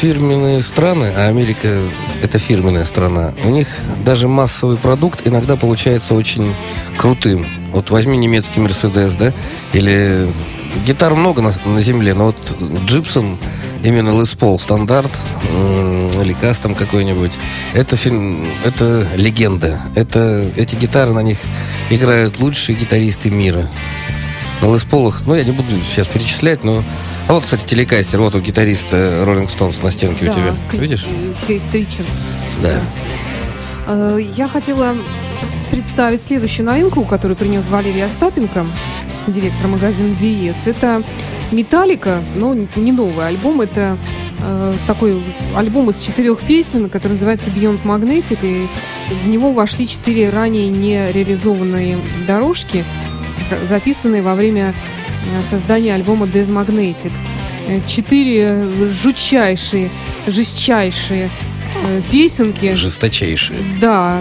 фирменные 0.00 0.62
страны, 0.62 1.12
а 1.16 1.28
Америка 1.28 1.80
это 2.22 2.38
фирменная 2.38 2.84
страна, 2.84 3.34
у 3.44 3.50
них 3.50 3.68
даже 4.04 4.28
массовый 4.28 4.76
продукт 4.76 5.26
иногда 5.26 5.56
получается 5.56 6.14
очень 6.14 6.54
крутым. 6.96 7.46
Вот 7.72 7.90
возьми 7.90 8.16
немецкий 8.16 8.60
Мерседес, 8.60 9.16
да, 9.16 9.32
или 9.72 10.28
гитар 10.86 11.14
много 11.14 11.42
на, 11.42 11.52
на 11.64 11.80
земле, 11.80 12.14
но 12.14 12.26
вот 12.26 12.56
Джипсон, 12.86 13.38
именно 13.82 14.10
Les 14.10 14.36
Paul 14.36 14.60
стандарт 14.60 15.10
или 16.22 16.32
кастом 16.32 16.74
какой-нибудь, 16.74 17.32
это 17.74 17.96
фильм, 17.96 18.46
это 18.64 19.06
легенда. 19.16 19.80
Это 19.94 20.48
эти 20.56 20.74
гитары 20.74 21.12
на 21.12 21.20
них 21.20 21.38
играют 21.90 22.38
лучшие 22.40 22.76
гитаристы 22.76 23.30
мира. 23.30 23.68
На 24.62 24.66
Les 24.66 24.86
Paul'ах, 24.88 25.22
ну 25.26 25.34
я 25.34 25.44
не 25.44 25.52
буду 25.52 25.68
сейчас 25.90 26.06
перечислять, 26.06 26.64
но 26.64 26.82
а 27.26 27.32
вот, 27.32 27.44
кстати, 27.44 27.64
телекастер, 27.64 28.20
вот 28.20 28.34
у 28.34 28.40
гитариста 28.40 28.96
Rolling 29.24 29.48
Stones 29.48 29.82
на 29.82 29.90
стенке 29.90 30.24
у 30.26 30.28
Да, 30.28 30.34
тебя. 30.34 30.54
К- 30.70 30.74
Видишь? 30.74 31.06
Кейт 31.46 31.62
Ричардс. 31.72 32.20
Да. 32.62 32.80
Э, 33.86 34.18
Я 34.36 34.46
хотела 34.48 34.94
представить 35.74 36.22
следующую 36.22 36.66
новинку, 36.66 37.04
которую 37.04 37.36
принес 37.36 37.66
Валерий 37.66 38.04
Остапенко, 38.04 38.64
директор 39.26 39.66
магазина 39.66 40.14
Диес. 40.14 40.68
Это 40.68 41.02
Металлика, 41.50 42.22
но 42.36 42.54
не 42.54 42.92
новый 42.92 43.26
альбом, 43.26 43.60
это 43.60 43.98
э, 44.38 44.74
такой 44.86 45.20
альбом 45.56 45.90
из 45.90 45.98
четырех 45.98 46.40
песен, 46.42 46.88
который 46.88 47.14
называется 47.14 47.50
Beyond 47.50 47.82
Magnetic, 47.82 48.38
и 48.42 48.68
в 49.24 49.26
него 49.26 49.50
вошли 49.50 49.88
четыре 49.88 50.30
ранее 50.30 50.68
не 50.68 51.10
реализованные 51.10 51.98
дорожки, 52.28 52.84
записанные 53.64 54.22
во 54.22 54.36
время 54.36 54.76
э, 54.76 55.42
создания 55.42 55.96
альбома 55.96 56.26
Death 56.26 56.50
Magnetic. 56.50 57.10
Э, 57.66 57.80
Четыре 57.88 58.64
жутчайшие, 58.92 59.90
жестчайшие 60.28 61.30
песенки. 62.10 62.74
Жесточайшие. 62.74 63.60
Да, 63.80 64.20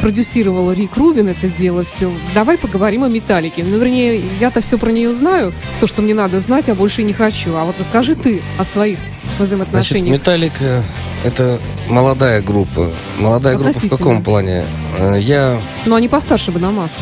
продюсировал 0.00 0.72
Рик 0.72 0.96
Рубин 0.96 1.28
это 1.28 1.48
дело 1.48 1.84
все. 1.84 2.12
Давай 2.34 2.58
поговорим 2.58 3.04
о 3.04 3.08
Металлике. 3.08 3.62
Ну, 3.64 3.78
вернее, 3.78 4.22
я-то 4.40 4.60
все 4.60 4.78
про 4.78 4.90
нее 4.90 5.14
знаю, 5.14 5.52
то, 5.80 5.86
что 5.86 6.02
мне 6.02 6.14
надо 6.14 6.40
знать, 6.40 6.68
а 6.68 6.74
больше 6.74 7.02
не 7.02 7.12
хочу. 7.12 7.54
А 7.54 7.64
вот 7.64 7.76
расскажи 7.78 8.14
ты 8.14 8.42
о 8.58 8.64
своих 8.64 8.98
Значит, 8.98 9.40
взаимоотношениях. 9.40 10.18
Металлика 10.18 10.84
это 11.24 11.60
молодая 11.88 12.42
группа. 12.42 12.90
Молодая 13.18 13.56
группа 13.56 13.78
в 13.78 13.88
каком 13.88 14.22
плане? 14.22 14.64
Э, 14.98 15.18
Я 15.20 15.60
Но 15.86 15.96
они 15.96 16.08
постарше 16.08 16.52
Банамаса. 16.52 16.92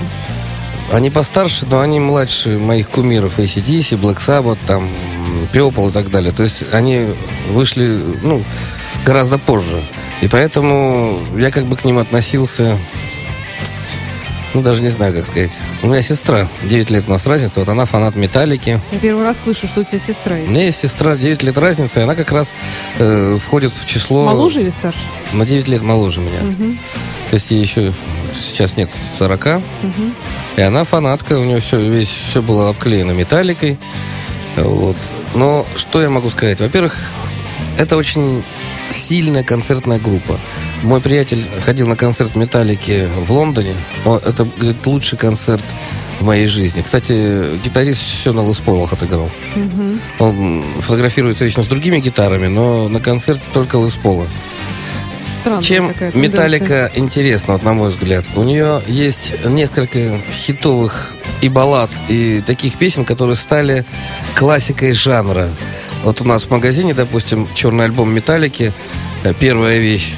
Они 0.93 1.11
постарше, 1.11 1.67
но 1.67 1.81
они 1.81 1.99
младше 1.99 2.59
моих 2.59 2.91
кумиров 2.91 3.39
ACDC, 3.39 3.99
Black 3.99 4.19
Sabbath, 4.19 4.59
там, 4.67 4.91
Purple 5.53 5.89
и 5.89 5.93
так 5.93 6.11
далее. 6.11 6.33
То 6.33 6.43
есть 6.43 6.65
они 6.73 7.07
вышли, 7.51 8.01
ну, 8.23 8.43
гораздо 9.05 9.39
позже. 9.39 9.85
И 10.23 10.29
поэтому 10.29 11.21
я 11.37 11.51
как 11.51 11.67
бы 11.67 11.77
к 11.77 11.85
ним 11.85 11.99
относился, 11.99 12.79
ну, 14.55 14.63
даже 14.63 14.83
не 14.83 14.89
знаю, 14.89 15.13
как 15.15 15.27
сказать. 15.27 15.59
У 15.83 15.89
меня 15.89 16.01
сестра, 16.01 16.49
9 16.63 16.91
лет 16.91 17.05
у 17.09 17.11
нас 17.11 17.27
разница, 17.27 17.61
вот 17.61 17.69
она 17.69 17.87
фанат 17.87 18.15
Металлики. 18.15 18.81
Я 18.93 18.99
первый 18.99 19.25
раз 19.25 19.43
слышу, 19.43 19.67
что 19.67 19.81
у 19.81 19.85
тебя 19.85 19.99
сестра 19.99 20.37
У 20.37 20.39
есть. 20.39 20.51
меня 20.51 20.65
есть 20.67 20.81
сестра, 20.81 21.17
9 21.17 21.43
лет 21.43 21.59
разница, 21.59 22.01
и 22.01 22.03
она 22.05 22.15
как 22.15 22.31
раз 22.33 22.55
э, 22.99 23.39
входит 23.45 23.73
в 23.75 23.85
число... 23.85 24.25
Моложе 24.27 24.61
или 24.63 24.71
старше? 24.71 25.01
На 25.33 25.45
9 25.45 25.69
лет 25.69 25.83
моложе 25.83 26.21
меня. 26.21 26.41
Мгм, 26.41 26.79
То 27.31 27.35
есть 27.35 27.51
ей 27.51 27.61
еще 27.61 27.93
сейчас 28.33 28.77
нет 28.77 28.91
40. 29.19 29.47
мгм. 29.83 30.15
И 30.57 30.61
она 30.63 30.85
фанатка, 30.85 31.39
у 31.39 31.45
нее 31.45 31.61
все, 31.61 31.81
весь, 31.81 32.09
все 32.31 32.41
было 32.41 32.69
обклеено 32.71 33.11
металликой. 33.11 33.79
Вот. 34.57 34.97
Но 35.35 35.67
что 35.75 36.01
я 36.01 36.11
могу 36.11 36.31
сказать? 36.31 36.61
Во-первых, 36.61 36.97
это 37.77 37.97
очень 37.97 38.45
сильная 38.91 39.43
концертная 39.43 39.99
группа. 39.99 40.39
Мой 40.83 41.01
приятель 41.01 41.45
ходил 41.61 41.89
на 41.89 41.97
концерт 41.97 42.37
Металлики 42.37 43.09
в 43.27 43.33
Лондоне. 43.33 43.75
Это, 44.05 44.45
говорит, 44.45 44.87
лучший 44.87 45.19
концерт 45.19 45.65
в 46.21 46.25
моей 46.25 46.47
жизни. 46.47 46.83
Кстати, 46.83 47.59
гитарист 47.59 48.01
все 48.01 48.33
на 48.33 48.49
лесполах 48.49 48.93
отыграл. 48.93 49.31
Мгм. 49.57 50.01
Он 50.19 50.65
фотографируется 50.81 51.45
вечно 51.45 51.63
с 51.63 51.67
другими 51.67 51.99
гитарами, 51.99 52.47
но 52.47 52.89
на 52.89 53.01
концерте 53.01 53.45
только 53.53 53.79
леспола. 53.79 54.27
Странная 55.41 55.63
Чем. 55.63 55.95
Металлика 56.15 56.91
интересна, 56.95 57.55
вот 57.55 57.63
на 57.65 57.75
мой 57.75 57.91
взгляд? 57.91 58.25
У 58.37 58.43
нее 58.43 58.83
есть 58.87 59.35
несколько 59.45 60.21
хитовых 60.31 61.15
и 61.41 61.49
баллад, 61.49 61.91
и 62.09 62.43
таких 62.47 62.77
песен, 62.77 63.05
которые 63.05 63.37
стали 63.37 63.85
классикой 64.35 64.93
жанра. 64.93 65.51
Вот 66.05 66.21
у 66.21 66.25
нас 66.25 66.45
в 66.45 66.51
магазине, 66.51 66.93
допустим, 66.93 67.49
черный 67.55 67.87
альбом 67.87 68.13
Металлики, 68.15 68.75
э, 69.23 69.33
первая 69.41 69.79
вещь. 69.79 70.13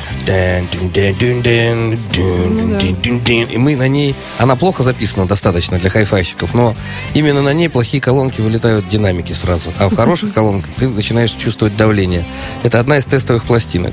И 3.52 3.58
мы 3.58 3.76
на 3.76 3.86
ней... 3.86 4.16
Она 4.38 4.56
плохо 4.56 4.82
записана 4.82 5.26
достаточно 5.26 5.78
для 5.78 5.88
хайфайщиков, 5.88 6.54
но 6.54 6.74
именно 7.14 7.40
на 7.40 7.52
ней 7.52 7.68
плохие 7.68 8.00
колонки 8.00 8.40
вылетают 8.40 8.88
динамики 8.88 9.32
сразу. 9.32 9.72
А 9.78 9.88
в 9.88 9.94
хороших 9.96 10.34
колонках 10.34 10.72
ты 10.76 10.88
начинаешь 10.88 11.30
чувствовать 11.30 11.76
давление. 11.76 12.26
Это 12.64 12.80
одна 12.80 12.98
из 12.98 13.04
тестовых 13.04 13.44
пластинок. 13.44 13.92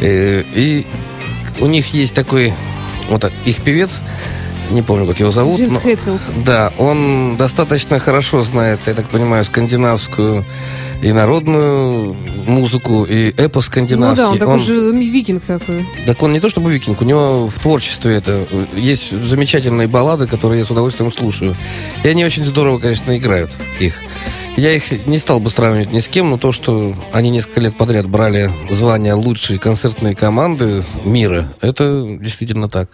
Э, 0.00 0.42
И 0.54 0.86
у 1.60 1.66
них 1.66 1.92
есть 1.92 2.14
такой... 2.14 2.54
Вот 3.08 3.30
их 3.44 3.62
певец, 3.62 4.02
не 4.70 4.82
помню, 4.82 5.06
как 5.06 5.18
его 5.20 5.30
зовут. 5.30 5.58
Джеймс 5.58 5.74
но- 5.74 5.80
Хэтфилд. 5.80 6.20
да, 6.44 6.72
он 6.78 7.36
достаточно 7.36 7.98
хорошо 7.98 8.42
знает, 8.42 8.80
я 8.86 8.94
так 8.94 9.08
понимаю, 9.08 9.44
скандинавскую 9.44 10.44
и 11.02 11.12
народную 11.12 12.16
музыку, 12.46 13.04
и 13.04 13.28
эпос 13.36 13.54
Ну 13.66 13.70
скандинавский. 13.72 14.24
да, 14.24 14.30
он 14.30 14.38
такой 14.38 14.60
же 14.60 14.92
викинг 14.92 15.44
такой. 15.44 15.86
Так 16.06 16.22
он 16.22 16.32
не 16.32 16.40
то 16.40 16.48
чтобы 16.48 16.72
викинг, 16.72 17.00
у 17.02 17.04
него 17.04 17.48
в 17.48 17.58
творчестве 17.58 18.14
это 18.16 18.46
есть 18.74 19.10
замечательные 19.10 19.88
баллады, 19.88 20.26
которые 20.26 20.60
я 20.60 20.64
с 20.66 20.70
удовольствием 20.70 21.12
слушаю. 21.12 21.56
И 22.02 22.08
они 22.08 22.24
очень 22.24 22.44
здорово, 22.44 22.78
конечно, 22.78 23.16
играют 23.16 23.50
их. 23.78 23.94
Я 24.56 24.72
их 24.72 25.06
не 25.06 25.18
стал 25.18 25.38
бы 25.38 25.50
сравнивать 25.50 25.92
ни 25.92 26.00
с 26.00 26.08
кем, 26.08 26.30
но 26.30 26.38
то, 26.38 26.50
что 26.50 26.94
они 27.12 27.28
несколько 27.28 27.60
лет 27.60 27.76
подряд 27.76 28.08
брали 28.08 28.50
звание 28.70 29.12
лучшей 29.12 29.58
концертной 29.58 30.14
команды 30.14 30.82
мира, 31.04 31.52
это 31.60 32.06
действительно 32.18 32.68
так. 32.70 32.88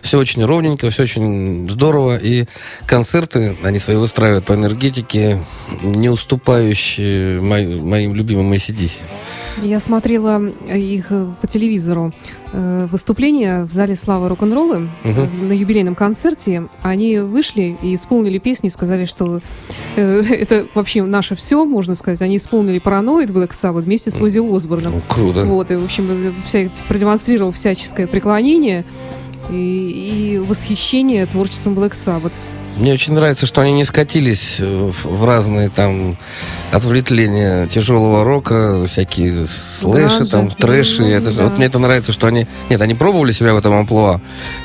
Все 0.00 0.18
очень 0.18 0.42
ровненько, 0.44 0.88
все 0.88 1.02
очень 1.02 1.68
здорово, 1.68 2.16
и 2.16 2.46
концерты 2.86 3.54
они 3.62 3.78
свои 3.78 3.96
выстраивают 3.96 4.46
по 4.46 4.54
энергетике, 4.54 5.40
не 5.82 6.08
уступающие 6.08 7.38
мои- 7.40 7.78
моим 7.78 8.14
любимым 8.14 8.50
ACDC. 8.54 9.00
Я 9.62 9.80
смотрела 9.80 10.42
их 10.74 11.08
по 11.40 11.46
телевизору 11.46 12.14
выступление 12.90 13.64
в 13.64 13.70
зале 13.72 13.96
славы 13.96 14.28
рок-н-ролла 14.28 14.82
э, 15.04 15.08
Мгм. 15.10 15.48
на 15.48 15.52
юбилейном 15.52 15.94
концерте. 15.94 16.64
Они 16.82 17.18
вышли 17.18 17.76
и 17.82 17.94
исполнили 17.94 18.38
песню 18.38 18.68
и 18.68 18.72
сказали, 18.72 19.04
что 19.06 19.40
э, 19.96 20.22
это 20.30 20.66
вообще 20.74 21.02
наше 21.02 21.34
все, 21.34 21.64
можно 21.64 21.94
сказать. 21.94 22.20
Они 22.22 22.36
исполнили 22.36 22.78
параноид 22.78 23.30
Black 23.30 23.50
Sabbath 23.50 23.80
вместе 23.82 24.10
с 24.10 24.20
Ози 24.20 24.38
Осборном. 24.38 24.92
Ну, 24.94 25.02
круто. 25.08 25.44
Вот, 25.44 25.70
и, 25.70 25.76
в 25.76 25.84
общем, 25.84 26.06
э, 26.10 26.32
вся, 26.46 26.70
продемонстрировал 26.88 27.52
всяческое 27.52 28.06
преклонение 28.06 28.84
и, 29.50 30.34
и 30.34 30.38
восхищение 30.38 31.26
творчеством 31.26 31.74
Black 31.74 31.92
Sabbath. 31.92 32.32
Мне 32.76 32.92
очень 32.92 33.12
нравится, 33.14 33.46
что 33.46 33.60
они 33.60 33.72
не 33.72 33.84
скатились 33.84 34.56
э, 34.58 34.90
в 35.04 35.24
разные 35.24 35.68
там 35.68 36.16
отвлечения 36.72 37.68
тяжелого 37.68 38.24
рока, 38.24 38.84
всякие 38.86 39.46
слэши, 39.46 40.16
Гранжа. 40.16 40.30
там, 40.30 40.50
трэши. 40.50 41.02
Ну, 41.02 41.08
Это 41.08 41.32
да. 41.32 41.44
Вот 41.44 41.56
мне 41.58 41.66
это 41.66 41.78
нравится, 41.78 42.12
что 42.12 42.26
они... 42.26 42.46
Нет, 42.68 42.80
они 42.82 42.94
пробовали 42.94 43.30
себя 43.32 43.54
в 43.54 43.58
этом 43.58 43.74
амплуа. 43.74 44.20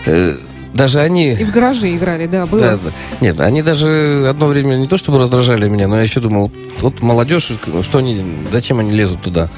Э, 0.07 0.37
Даже 0.73 1.01
они... 1.01 1.33
И 1.33 1.43
в 1.43 1.51
гараже 1.51 1.95
играли, 1.95 2.25
да, 2.25 2.47
было. 2.47 2.59
Да, 2.61 2.77
да. 2.77 2.91
Нет, 3.21 3.39
они 3.39 3.61
даже 3.61 4.25
одно 4.27 4.47
время 4.47 4.75
не 4.75 4.87
то 4.87 4.97
чтобы 4.97 5.19
раздражали 5.19 5.69
меня, 5.69 5.87
но 5.87 5.97
я 5.97 6.01
еще 6.03 6.19
думал, 6.19 6.51
вот 6.79 7.01
молодежь, 7.01 7.51
что 7.83 7.97
они, 7.99 8.23
зачем 8.51 8.79
они 8.79 8.91
лезут 8.91 9.21
туда? 9.21 9.49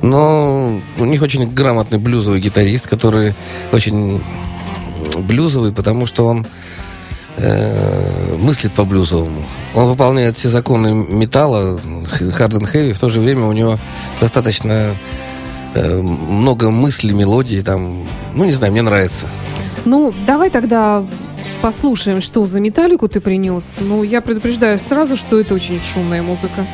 Но 0.00 0.80
у 0.98 1.04
них 1.04 1.20
очень 1.20 1.46
грамотный 1.52 1.98
блюзовый 1.98 2.40
гитарист, 2.40 2.86
который 2.88 3.34
очень 3.72 4.22
блюзовый, 5.18 5.72
потому 5.72 6.06
что 6.06 6.26
он 6.26 6.46
э, 7.38 8.36
мыслит 8.36 8.72
по-блюзовому. 8.72 9.42
Он 9.74 9.86
выполняет 9.86 10.36
все 10.36 10.48
законы 10.48 10.92
металла, 10.92 11.78
hard 12.20 12.52
and 12.52 12.72
heavy, 12.72 12.92
в 12.92 12.98
то 12.98 13.08
же 13.08 13.20
время 13.20 13.46
у 13.46 13.52
него 13.52 13.78
достаточно 14.20 14.96
э, 15.74 16.00
много 16.00 16.70
мыслей, 16.70 17.12
мелодий, 17.12 17.62
там, 17.62 18.04
ну, 18.34 18.44
не 18.44 18.52
знаю, 18.52 18.72
мне 18.72 18.82
нравится. 18.82 19.26
Ну, 19.84 20.12
давай 20.26 20.50
тогда 20.50 21.04
послушаем, 21.62 22.20
что 22.20 22.44
за 22.44 22.60
металлику 22.60 23.08
ты 23.08 23.20
принес. 23.20 23.76
Ну, 23.80 24.02
я 24.02 24.20
предупреждаю 24.20 24.78
сразу, 24.78 25.16
что 25.16 25.38
это 25.40 25.54
очень 25.54 25.80
шумная 25.80 26.22
музыка. 26.22 26.66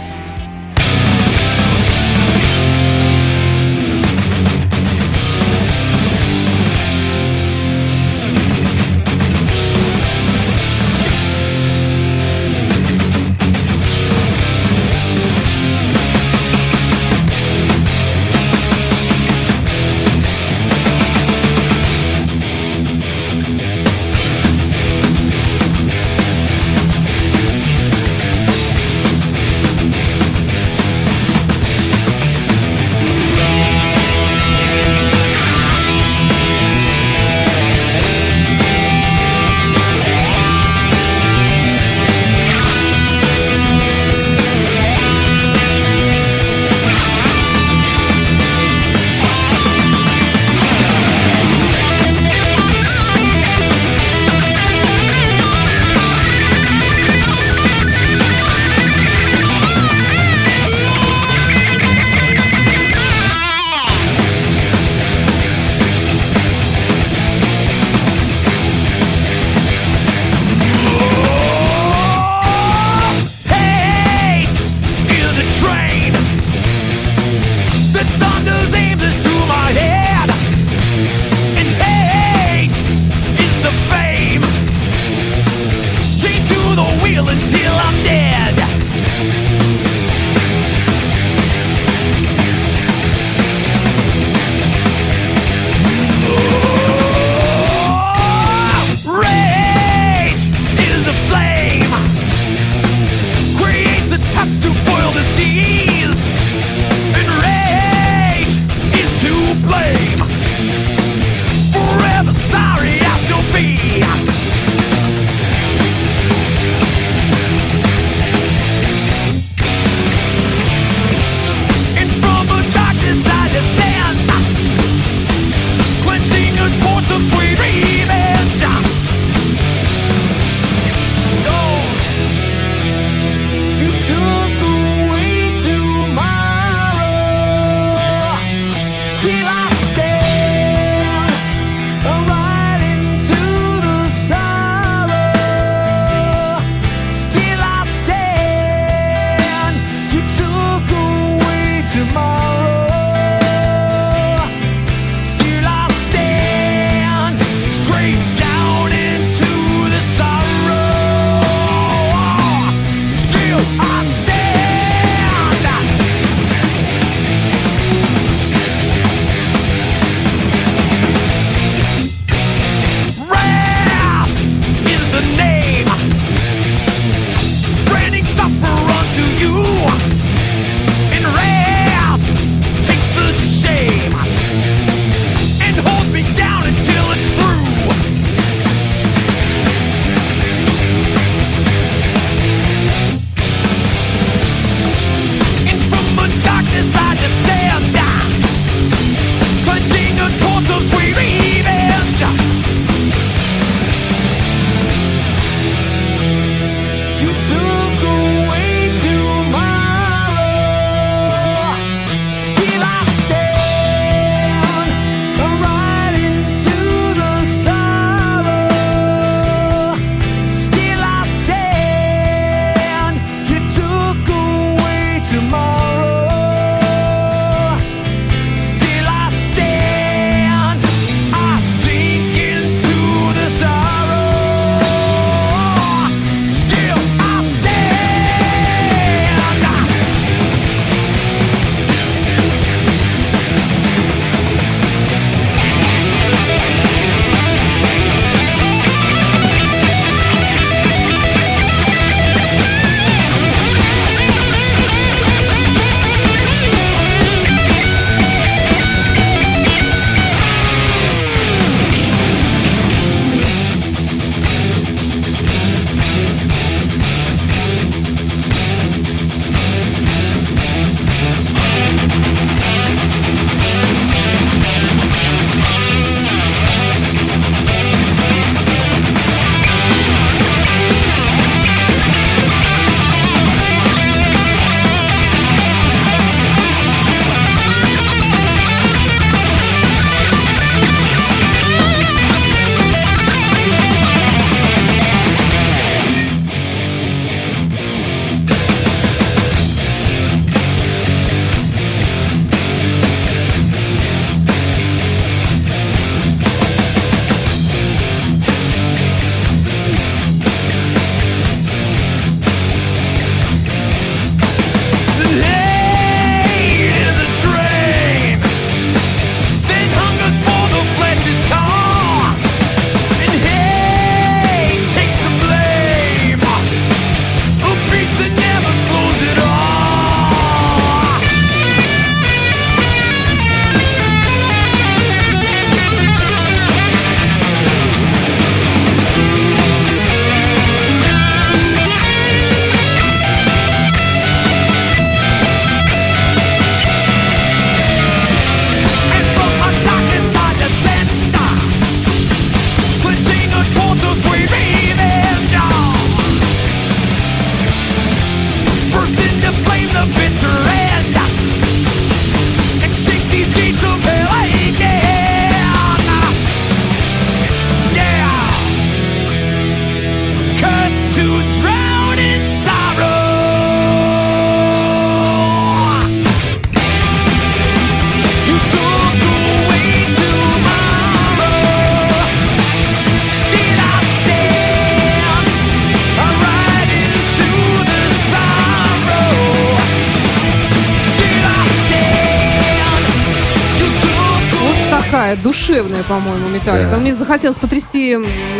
Душевная, 395.74 396.02
по-моему, 396.04 396.48
металлика. 396.48 396.90
Да. 396.92 396.96
Мне 396.98 397.14
захотелось 397.14 397.58
потрясти 397.58 398.16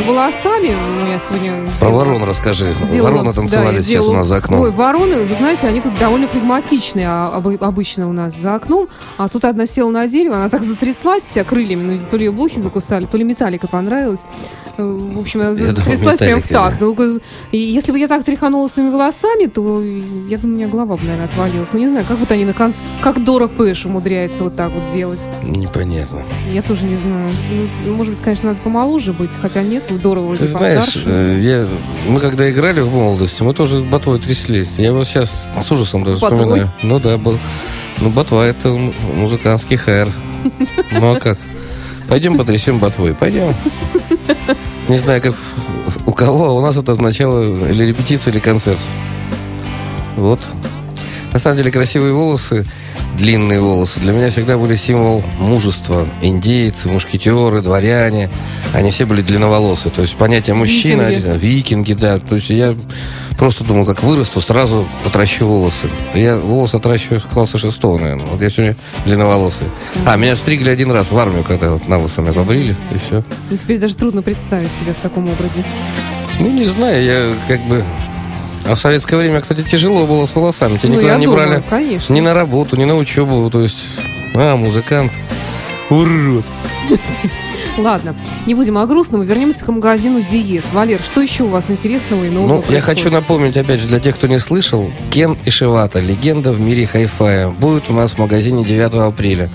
волосами. 0.07 0.73
Я 1.11 1.19
сегодня 1.19 1.67
Про 1.79 1.91
ворон 1.91 2.25
расскажи. 2.25 2.75
делала- 2.91 3.11
Вороны 3.11 3.29
да, 3.31 3.35
танцевали 3.37 3.77
я 3.77 3.83
сейчас 3.83 3.87
делала- 3.93 4.11
у 4.11 4.15
нас 4.15 4.27
за 4.27 4.37
окном. 4.37 4.61
Ой, 4.61 4.71
вороны, 4.71 5.25
вы 5.25 5.35
знаете, 5.35 5.67
они 5.69 5.81
тут 5.81 5.97
довольно 5.99 6.27
флегматичные 6.29 7.07
а, 7.09 7.33
обы- 7.37 7.59
обычно 7.61 8.09
у 8.09 8.13
нас 8.13 8.35
за 8.37 8.57
окном. 8.57 8.89
А 9.17 9.29
тут 9.29 9.45
одна 9.45 9.67
села 9.67 9.91
на 9.91 10.07
дерево, 10.09 10.37
она 10.37 10.49
так 10.49 10.63
затряслась 10.65 11.23
вся 11.23 11.45
крыльями. 11.45 11.93
Ну, 11.93 11.99
то 12.11 12.17
ли 12.17 12.25
ее 12.27 12.33
блохи 12.33 12.59
закусали, 12.59 13.07
то 13.07 13.17
ли 13.17 13.25
металлика 13.25 13.69
понравилась. 13.69 14.25
В 14.77 15.21
общем, 15.21 15.55
затряслась 15.55 16.19
прям 16.19 16.43
в 16.43 16.49
такт. 16.49 16.81
Ну, 16.81 17.21
если 17.53 17.93
бы 17.93 17.99
я 17.99 18.09
так 18.09 18.25
тряханула 18.25 18.69
своими 18.69 18.91
волосами, 18.91 19.47
то 19.47 19.83
я 19.83 20.39
думаю, 20.39 20.55
у 20.55 20.59
меня 20.59 20.69
голова 20.69 20.97
бы, 20.97 21.03
наверное, 21.05 21.27
отвалилась. 21.27 21.71
Ну, 21.73 21.79
не 21.79 21.89
знаю, 21.89 22.05
как 22.07 22.19
вот 22.19 22.31
они 22.33 22.45
на 22.45 22.53
конце... 22.53 22.81
Как 23.01 23.23
Дора 23.23 23.47
Пэш 23.47 23.87
умудряется 23.87 24.45
вот 24.45 24.57
так 24.57 24.71
вот 24.73 24.93
делать. 24.93 25.21
Непонятно. 25.43 26.23
Я 26.53 26.63
тоже 26.63 26.85
не 26.85 26.97
знаю. 26.97 27.31
Ну, 27.85 27.95
может 27.95 28.15
быть, 28.15 28.23
конечно, 28.23 28.49
надо 28.49 28.61
помоложе 28.65 29.13
быть, 29.13 29.31
хотя 29.41 29.63
нет, 29.63 29.85
у 29.91 29.95
Дора 29.95 30.21
вроде 30.21 30.43
Ты 30.43 30.47
знаешь, 30.49 31.03
э, 31.05 31.39
я, 31.41 31.67
мы 32.09 32.21
когда 32.21 32.51
играли 32.51 32.81
в 32.81 32.93
молодости, 32.93 33.43
мы 33.43 33.55
тоже 33.55 33.81
ботвой 33.81 34.19
тряслись. 34.19 34.71
Я 34.79 34.93
вот 34.93 35.07
сейчас 35.07 35.47
с 35.61 35.71
ужасом 35.71 36.05
даже 36.05 36.21
Ботвой? 36.21 36.41
вспоминаю. 36.41 36.71
Ну 36.83 36.99
да, 36.99 37.17
был. 37.19 37.39
Ну, 38.01 38.11
ботва 38.11 38.45
это 38.45 38.71
музыкантский 39.15 39.77
хайр. 39.77 40.09
Ну 40.93 41.15
а 41.15 41.21
как? 41.21 41.39
Пойдем 42.09 42.37
потрясем 42.37 42.79
ботвой. 42.79 43.15
Пойдем. 43.15 43.55
Не 44.89 44.99
знаю, 44.99 45.23
как 45.23 45.35
у 46.07 46.13
кого, 46.13 46.47
а 46.47 46.53
у 46.53 46.61
нас 46.61 46.77
это 46.77 46.93
означало 46.93 47.69
или 47.69 47.85
репетиция, 47.85 48.33
или 48.33 48.41
концерт. 48.41 48.81
Вот. 50.17 50.41
На 51.33 51.39
самом 51.39 51.57
деле 51.57 51.71
красивые 51.71 52.13
волосы, 52.13 52.67
длинные 53.17 53.61
волосы 53.61 54.01
для 54.01 54.13
меня 54.13 54.31
всегда 54.31 54.59
были 54.59 54.77
символ 54.77 55.23
мужества. 55.39 56.07
Индейцы, 56.23 56.89
мушкетеры, 56.89 57.61
дворяне, 57.61 58.31
они 58.73 58.91
все 58.91 59.07
были 59.07 59.23
длинноволосы. 59.23 59.91
То 59.91 60.03
есть 60.03 60.17
понятие 60.17 60.55
мужчина, 60.55 61.11
Викинги. 61.11 61.39
викинги, 61.39 61.93
да. 61.95 62.19
То 62.19 62.37
есть 62.37 62.51
я 62.51 62.75
просто 63.39 63.65
думал, 63.65 63.87
как 63.87 64.03
вырасту, 64.03 64.41
сразу 64.41 64.87
отращу 65.05 65.47
волосы. 65.47 65.89
Я 66.15 66.37
волосы 66.37 66.77
отращиваю 66.77 67.21
с 67.21 67.25
класса 67.25 67.59
шестого, 67.59 67.99
наверное. 67.99 68.27
Вот 68.27 68.41
я 68.41 68.51
сегодня 68.51 68.77
длинноволосый. 69.05 69.67
А, 70.07 70.17
меня 70.17 70.37
стригли 70.37 70.71
один 70.71 70.91
раз 70.91 71.11
в 71.11 71.19
армию, 71.19 71.45
когда 71.45 71.71
вот 71.73 71.89
на 71.89 71.99
лысо 71.99 72.23
меня 72.23 72.33
побрили, 72.33 72.77
и 72.93 72.99
все. 72.99 73.25
Ну, 73.51 73.57
теперь 73.57 73.79
даже 73.79 73.97
трудно 73.97 74.23
представить 74.23 74.75
себя 74.75 74.93
в 74.93 75.03
таком 75.03 75.29
образе. 75.29 75.65
Ну, 76.41 76.51
не 76.51 76.65
знаю, 76.65 77.05
я 77.05 77.35
как 77.47 77.65
бы... 77.67 77.85
А 78.67 78.75
в 78.75 78.79
советское 78.79 79.17
время, 79.17 79.41
кстати, 79.41 79.63
тяжело 79.63 80.07
было 80.07 80.25
с 80.27 80.35
волосами. 80.35 80.79
Тебя 80.79 80.89
Ну, 80.95 81.01
никуда 81.01 81.17
не 81.17 81.27
думаю, 81.27 81.47
брали 81.49 81.63
конечно. 81.69 82.13
ни 82.13 82.21
на 82.21 82.33
работу, 82.35 82.77
ни 82.77 82.85
на 82.85 82.97
учебу. 82.97 83.51
То 83.51 83.61
есть, 83.61 83.85
а, 84.35 84.57
музыкант. 84.57 85.13
Урод. 85.91 86.45
Ладно, 87.77 88.15
не 88.47 88.55
будем 88.55 88.79
о 88.79 88.87
грустном, 88.87 89.23
и 89.23 89.27
вернемся 89.27 89.65
к 89.65 89.69
магазину 89.69 90.23
Диез. 90.23 90.65
Валер, 90.73 91.01
что 91.05 91.21
еще 91.21 91.43
у 91.43 91.49
вас 91.49 91.71
интересного 91.71 92.25
и 92.25 92.31
нового 92.31 92.49
Ну, 92.49 92.55
я 92.57 92.63
происходит? 92.63 92.85
хочу 92.85 93.11
напомнить, 93.11 93.57
опять 93.57 93.81
же, 93.81 93.89
для 93.89 93.99
тех, 93.99 94.15
кто 94.15 94.29
не 94.29 94.39
слышал, 94.39 94.91
Кен 95.11 95.37
Ишивата, 95.45 95.99
легенда 95.99 96.53
в 96.53 96.61
мире 96.61 96.87
хай-фая, 96.87 97.49
будет 97.51 97.91
у 97.91 97.93
нас 97.93 98.13
в 98.13 98.19
магазине 98.19 98.65
9 98.65 98.95
апреля. 98.95 99.49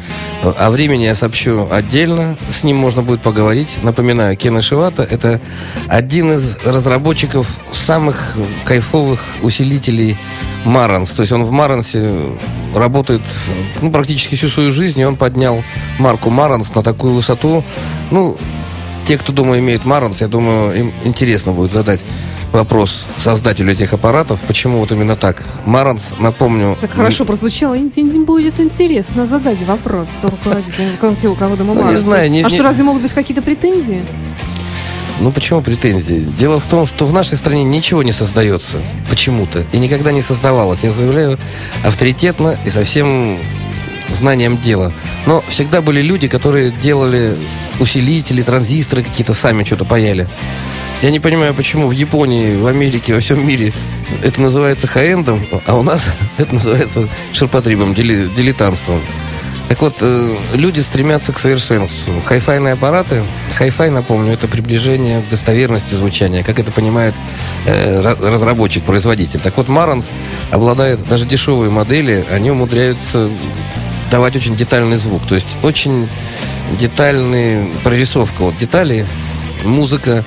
О 0.44 0.70
времени 0.70 1.04
я 1.04 1.16
сообщу 1.16 1.68
отдельно, 1.72 2.38
с 2.52 2.64
ним 2.64 2.76
можно 2.76 3.02
будет 3.04 3.22
поговорить. 3.22 3.78
Напоминаю, 3.84 4.36
Кен 4.36 4.60
Ишивата– 4.60 5.04
это 5.10 5.40
один 5.88 6.34
из 6.34 6.58
разработчиков 6.66 7.48
самых 7.72 8.36
кайфовых 8.66 9.22
усилителей 9.42 10.18
Маранс. 10.66 11.12
То 11.12 11.22
есть 11.22 11.32
он 11.32 11.46
в 11.46 11.52
Марансе 11.52 12.14
работает 12.76 13.22
ну, 13.82 13.92
практически 13.92 14.36
всю 14.36 14.48
свою 14.50 14.72
жизнь, 14.72 15.00
и 15.00 15.06
он 15.06 15.16
поднял 15.16 15.64
марку 15.98 16.30
Маранс 16.30 16.74
на 16.76 16.82
такую 16.84 17.14
высоту. 17.14 17.64
Ну, 18.12 18.38
те, 19.06 19.18
кто, 19.18 19.32
думаю, 19.34 19.60
имеют 19.60 19.86
Маранс, 19.86 20.22
я 20.22 20.28
думаю, 20.28 20.78
им 20.80 20.94
интересно 21.04 21.52
будет 21.52 21.74
задать 21.74 22.06
вопрос 22.52 23.06
создателю 23.18 23.72
этих 23.72 23.94
аппаратов, 23.94 24.40
почему 24.48 24.80
вот 24.80 24.92
именно 24.92 25.16
так. 25.16 25.44
Маранс, 25.66 26.16
напомню... 26.20 26.78
Так 26.82 26.92
хорошо 26.92 27.26
прозвучало, 27.26 27.78
будет 28.26 28.60
интересно 28.60 29.26
задать 29.26 29.62
вопрос 29.62 30.10
руководителю, 30.24 30.90
у 31.28 31.36
кого- 31.36 31.56
дома 31.56 31.74
Ну, 31.74 31.90
не 31.90 31.96
знаю, 31.96 32.30
не- 32.32 32.42
А 32.42 32.50
не- 32.50 32.50
что, 32.54 32.64
разве 32.64 32.84
могут 32.84 33.02
быть 33.02 33.14
какие-то 33.14 33.42
претензии? 33.42 34.02
Ну, 35.20 35.32
почему 35.34 35.62
претензии? 35.62 36.26
Дело 36.38 36.60
в 36.62 36.66
том, 36.66 36.86
что 36.86 37.06
в 37.06 37.12
нашей 37.12 37.38
стране 37.38 37.64
ничего 37.64 38.04
не 38.04 38.14
создается 38.14 38.82
почему-то 39.10 39.66
и 39.74 39.78
никогда 39.78 40.12
не 40.12 40.22
создавалось. 40.22 40.80
Я 40.82 40.92
заявляю 40.92 41.38
авторитетно 41.84 42.58
и 42.66 42.70
со 42.70 42.84
всем 42.84 43.40
знанием 44.14 44.58
дела. 44.62 44.94
Но 45.26 45.44
всегда 45.50 45.82
были 45.82 46.02
люди, 46.02 46.28
которые 46.28 46.72
делали 46.72 47.36
усилители, 47.80 48.42
транзисторы 48.42 49.04
какие-то 49.04 49.34
сами 49.34 49.64
что-то 49.64 49.86
паяли. 49.86 50.28
Я 51.02 51.12
не 51.12 51.20
понимаю, 51.20 51.54
почему 51.54 51.88
в 51.88 51.92
Японии, 51.92 52.56
в 52.56 52.66
Америке, 52.66 53.14
во 53.14 53.20
всем 53.20 53.46
мире 53.46 53.74
это 54.24 54.42
называется 54.42 54.88
хай-эндом, 54.88 55.46
а 55.66 55.76
у 55.76 55.84
нас 55.84 56.10
это 56.38 56.54
называется 56.54 57.08
ширпотребом, 57.34 57.94
дилетантством. 57.94 59.02
Так 59.80 59.94
вот, 59.94 59.98
э, 60.02 60.36
люди 60.56 60.82
стремятся 60.82 61.32
к 61.32 61.40
совершенству. 61.40 62.22
Хай-файные 62.26 62.74
аппараты, 62.74 63.24
хай-фай, 63.56 63.90
напомню, 63.90 64.34
это 64.34 64.50
приближение 64.50 65.22
к 65.22 65.30
достоверности 65.30 65.96
звучания, 65.96 66.44
как 66.44 66.60
это 66.60 66.70
понимает 66.74 67.16
э, 67.66 68.02
ра- 68.02 68.20
разработчик, 68.30 68.84
производитель. 68.84 69.40
Так 69.40 69.56
вот, 69.56 69.70
Marantz 69.70 70.08
обладает, 70.52 71.08
даже 71.08 71.26
дешевые 71.26 71.72
модели, 71.72 72.26
они 72.30 72.52
умудряются 72.52 73.32
давать 74.12 74.36
очень 74.36 74.58
детальный 74.58 74.98
звук. 74.98 75.26
То 75.26 75.36
есть 75.36 75.58
очень 75.64 76.10
детальная 76.78 77.66
прорисовка 77.86 78.42
вот 78.42 78.58
деталей, 78.58 79.06
музыка. 79.64 80.26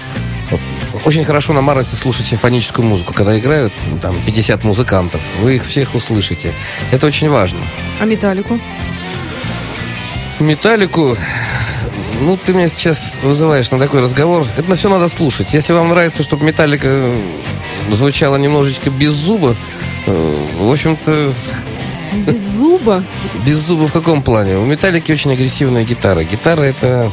Очень 1.05 1.25
хорошо 1.25 1.53
на 1.53 1.61
Marantz 1.61 1.92
е 1.92 1.97
слушать 1.97 2.25
симфоническую 2.25 2.89
музыку. 2.89 3.13
Когда 3.13 3.39
играют 3.39 3.75
там 4.01 4.17
50 4.25 4.65
музыкантов, 4.65 5.21
вы 5.43 5.57
их 5.57 5.67
всех 5.67 5.95
услышите. 5.95 6.55
Это 6.91 7.07
очень 7.07 7.29
важно. 7.29 7.59
А 8.01 8.07
металлику? 8.07 8.59
Металлику, 10.43 11.17
ну, 12.21 12.37
ты 12.37 12.53
меня 12.53 12.69
сейчас 12.69 13.15
вызываешь 13.23 13.71
на 13.71 13.79
такой 13.79 14.01
разговор. 14.01 14.45
Это 14.57 14.69
на 14.69 14.75
все 14.77 14.89
надо 14.89 15.09
слушать. 15.09 15.55
Если 15.55 15.73
вам 15.73 15.89
нравится, 15.89 16.23
чтобы 16.23 16.45
металлика 16.45 17.13
звучала 17.91 18.37
немножечко 18.37 18.91
без 18.91 19.13
зуба, 19.13 19.57
э, 20.07 20.47
в 20.59 20.71
общем-то, 20.71 21.33
Без 22.13 22.41
зуба? 22.41 23.05
без 23.47 23.57
зуба 23.57 23.87
в 23.89 23.93
каком 23.93 24.23
плане? 24.23 24.57
У 24.59 24.65
металлики 24.65 25.13
очень 25.13 25.33
агрессивная 25.33 25.85
гитара. 25.85 26.25
Гитара 26.25 26.63
это 26.63 27.11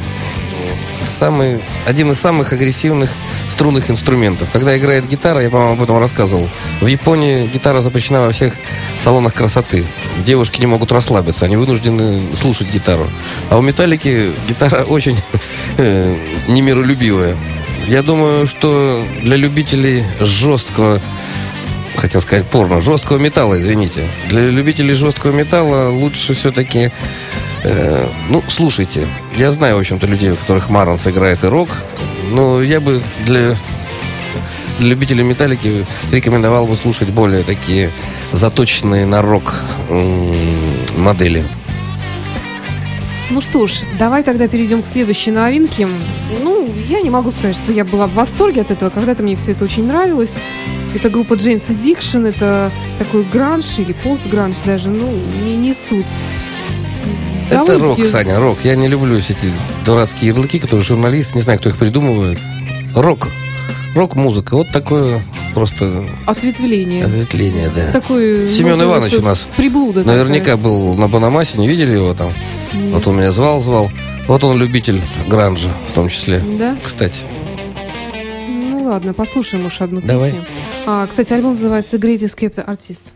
самый, 1.04 1.60
один 1.86 2.10
из 2.10 2.20
самых 2.20 2.52
агрессивных 2.52 3.10
струнных 3.48 3.90
инструментов. 3.90 4.48
Когда 4.52 4.76
играет 4.76 5.08
гитара, 5.08 5.42
я, 5.42 5.50
по-моему, 5.50 5.74
об 5.74 5.82
этом 5.82 5.98
рассказывал, 5.98 6.48
в 6.80 6.86
Японии 6.86 7.46
гитара 7.46 7.80
запрещена 7.80 8.20
во 8.22 8.32
всех 8.32 8.54
салонах 9.00 9.34
красоты. 9.34 9.84
Девушки 10.24 10.60
не 10.60 10.66
могут 10.66 10.92
расслабиться, 10.92 11.44
они 11.44 11.56
вынуждены 11.56 12.34
слушать 12.36 12.68
гитару. 12.68 13.08
А 13.50 13.58
у 13.58 13.62
металлики 13.62 14.32
гитара 14.48 14.84
очень 14.88 15.18
э, 15.76 16.16
немиролюбивая. 16.48 17.36
Я 17.88 18.02
думаю, 18.02 18.46
что 18.46 19.04
для 19.22 19.36
любителей 19.36 20.04
жесткого 20.20 21.00
хотел 21.96 22.20
сказать 22.20 22.46
порно, 22.46 22.80
жесткого 22.80 23.18
металла, 23.18 23.60
извините. 23.60 24.08
Для 24.28 24.48
любителей 24.48 24.94
жесткого 24.94 25.32
металла 25.32 25.90
лучше 25.90 26.34
все-таки, 26.34 26.90
э, 27.64 28.06
ну, 28.28 28.42
слушайте. 28.48 29.06
Я 29.36 29.52
знаю, 29.52 29.76
в 29.76 29.80
общем-то, 29.80 30.06
людей, 30.06 30.30
у 30.30 30.36
которых 30.36 30.70
Маранс 30.70 31.06
играет 31.06 31.44
и 31.44 31.46
рок, 31.46 31.68
но 32.30 32.62
я 32.62 32.80
бы 32.80 33.02
для, 33.24 33.54
для 34.78 34.88
любителей 34.88 35.22
металлики 35.22 35.86
рекомендовал 36.10 36.66
бы 36.66 36.76
слушать 36.76 37.08
более 37.08 37.42
такие 37.42 37.90
заточенные 38.32 39.06
на 39.06 39.22
рок 39.22 39.54
модели. 40.96 41.44
Ну 43.30 43.40
что 43.40 43.68
ж, 43.68 43.82
давай 43.96 44.24
тогда 44.24 44.48
перейдем 44.48 44.82
к 44.82 44.86
следующей 44.86 45.30
новинке. 45.30 45.88
Ну, 46.42 46.68
я 46.88 47.00
не 47.00 47.10
могу 47.10 47.30
сказать, 47.30 47.54
что 47.54 47.72
я 47.72 47.84
была 47.84 48.08
в 48.08 48.14
восторге 48.14 48.62
от 48.62 48.72
этого. 48.72 48.90
Когда-то 48.90 49.22
мне 49.22 49.36
все 49.36 49.52
это 49.52 49.64
очень 49.64 49.86
нравилось. 49.86 50.34
Это 50.92 51.08
группа 51.08 51.34
Jane's 51.34 51.68
Addiction, 51.70 52.26
это 52.26 52.72
такой 52.98 53.22
гранж 53.22 53.78
или 53.78 53.92
постгранж 53.92 54.56
даже, 54.64 54.88
ну, 54.88 55.08
не, 55.44 55.56
не 55.56 55.74
суть. 55.74 56.06
Это 57.50 57.78
рок, 57.78 58.04
Саня, 58.04 58.38
рок. 58.38 58.58
Я 58.64 58.76
не 58.76 58.88
люблю 58.88 59.20
все 59.20 59.32
эти 59.34 59.52
дурацкие 59.84 60.28
ярлыки, 60.28 60.58
которые 60.58 60.84
журналисты, 60.84 61.34
не 61.36 61.42
знаю, 61.42 61.58
кто 61.58 61.68
их 61.68 61.76
придумывает. 61.76 62.38
Рок. 62.94 63.28
Рок-музыка. 63.94 64.54
Вот 64.54 64.70
такое 64.70 65.22
просто 65.54 66.04
Ответвление. 66.26 67.04
ответвление, 67.06 67.70
да. 67.74 67.90
Такой, 67.92 68.46
Семен 68.48 68.78
ну, 68.78 68.84
Иванович 68.84 69.14
у 69.14 69.22
нас 69.22 69.48
Приблуда 69.56 70.04
Наверняка 70.04 70.56
был 70.56 70.94
на 70.94 71.08
Банамасе, 71.08 71.58
не 71.58 71.66
видели 71.68 71.92
его 71.94 72.14
там? 72.14 72.32
такая. 72.32 72.82
Нет. 72.84 72.92
Вот 72.94 73.06
он 73.08 73.16
меня 73.16 73.32
звал, 73.32 73.60
звал. 73.60 73.90
Вот 74.28 74.44
он 74.44 74.58
любитель 74.58 75.02
гранжа, 75.26 75.70
в 75.88 75.92
том 75.92 76.08
числе. 76.08 76.40
Да? 76.56 76.76
Кстати. 76.82 77.22
Ну 78.48 78.84
ладно, 78.84 79.12
послушаем 79.12 79.66
уж 79.66 79.80
одну 79.80 80.00
Давай. 80.00 80.30
песню. 80.30 80.46
А, 80.86 81.06
кстати, 81.08 81.32
альбом 81.32 81.54
называется 81.54 81.96
Great 81.96 82.20
Escape 82.20 82.64
Artist. 82.64 83.06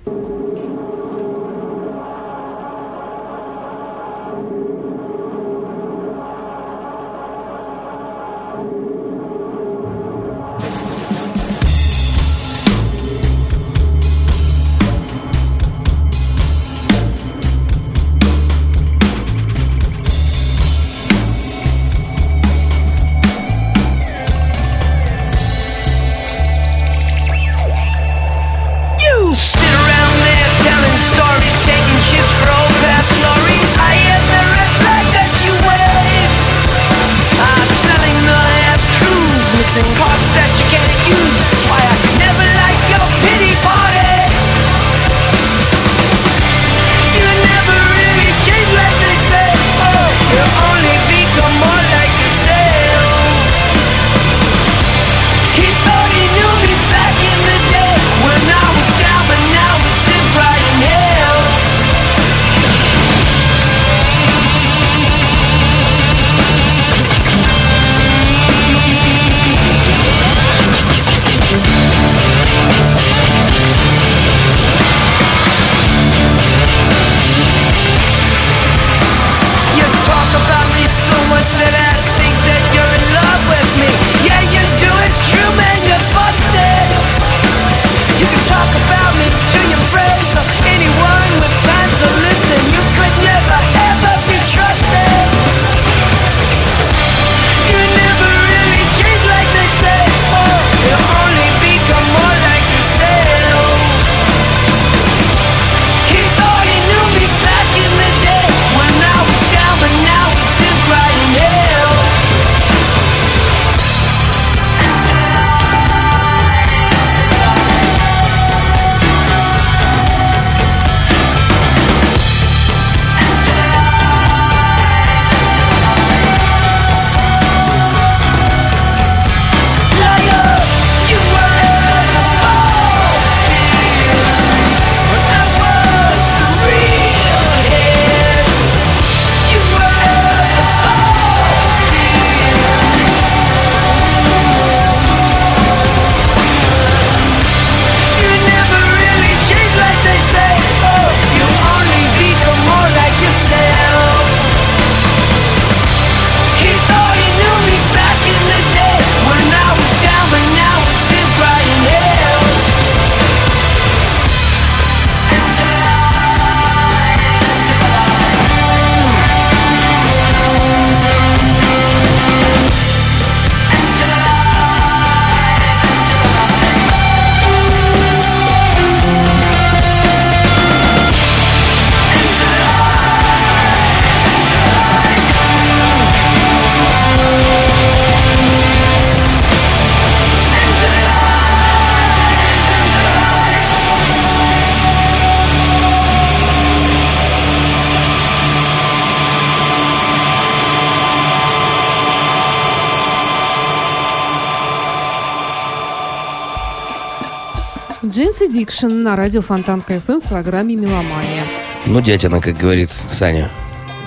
Jane's 208.65 208.80
Addiction 208.80 209.03
на 209.03 209.15
радио 209.15 209.43
Фонтанка 209.43 209.83
FM 209.83 210.21
в 210.21 210.29
программе 210.29 210.75
«Меломания». 210.75 211.45
Ну, 211.87 212.01
дятина, 212.01 212.41
как 212.41 212.57
говорит 212.57 212.91
Саня. 212.91 213.51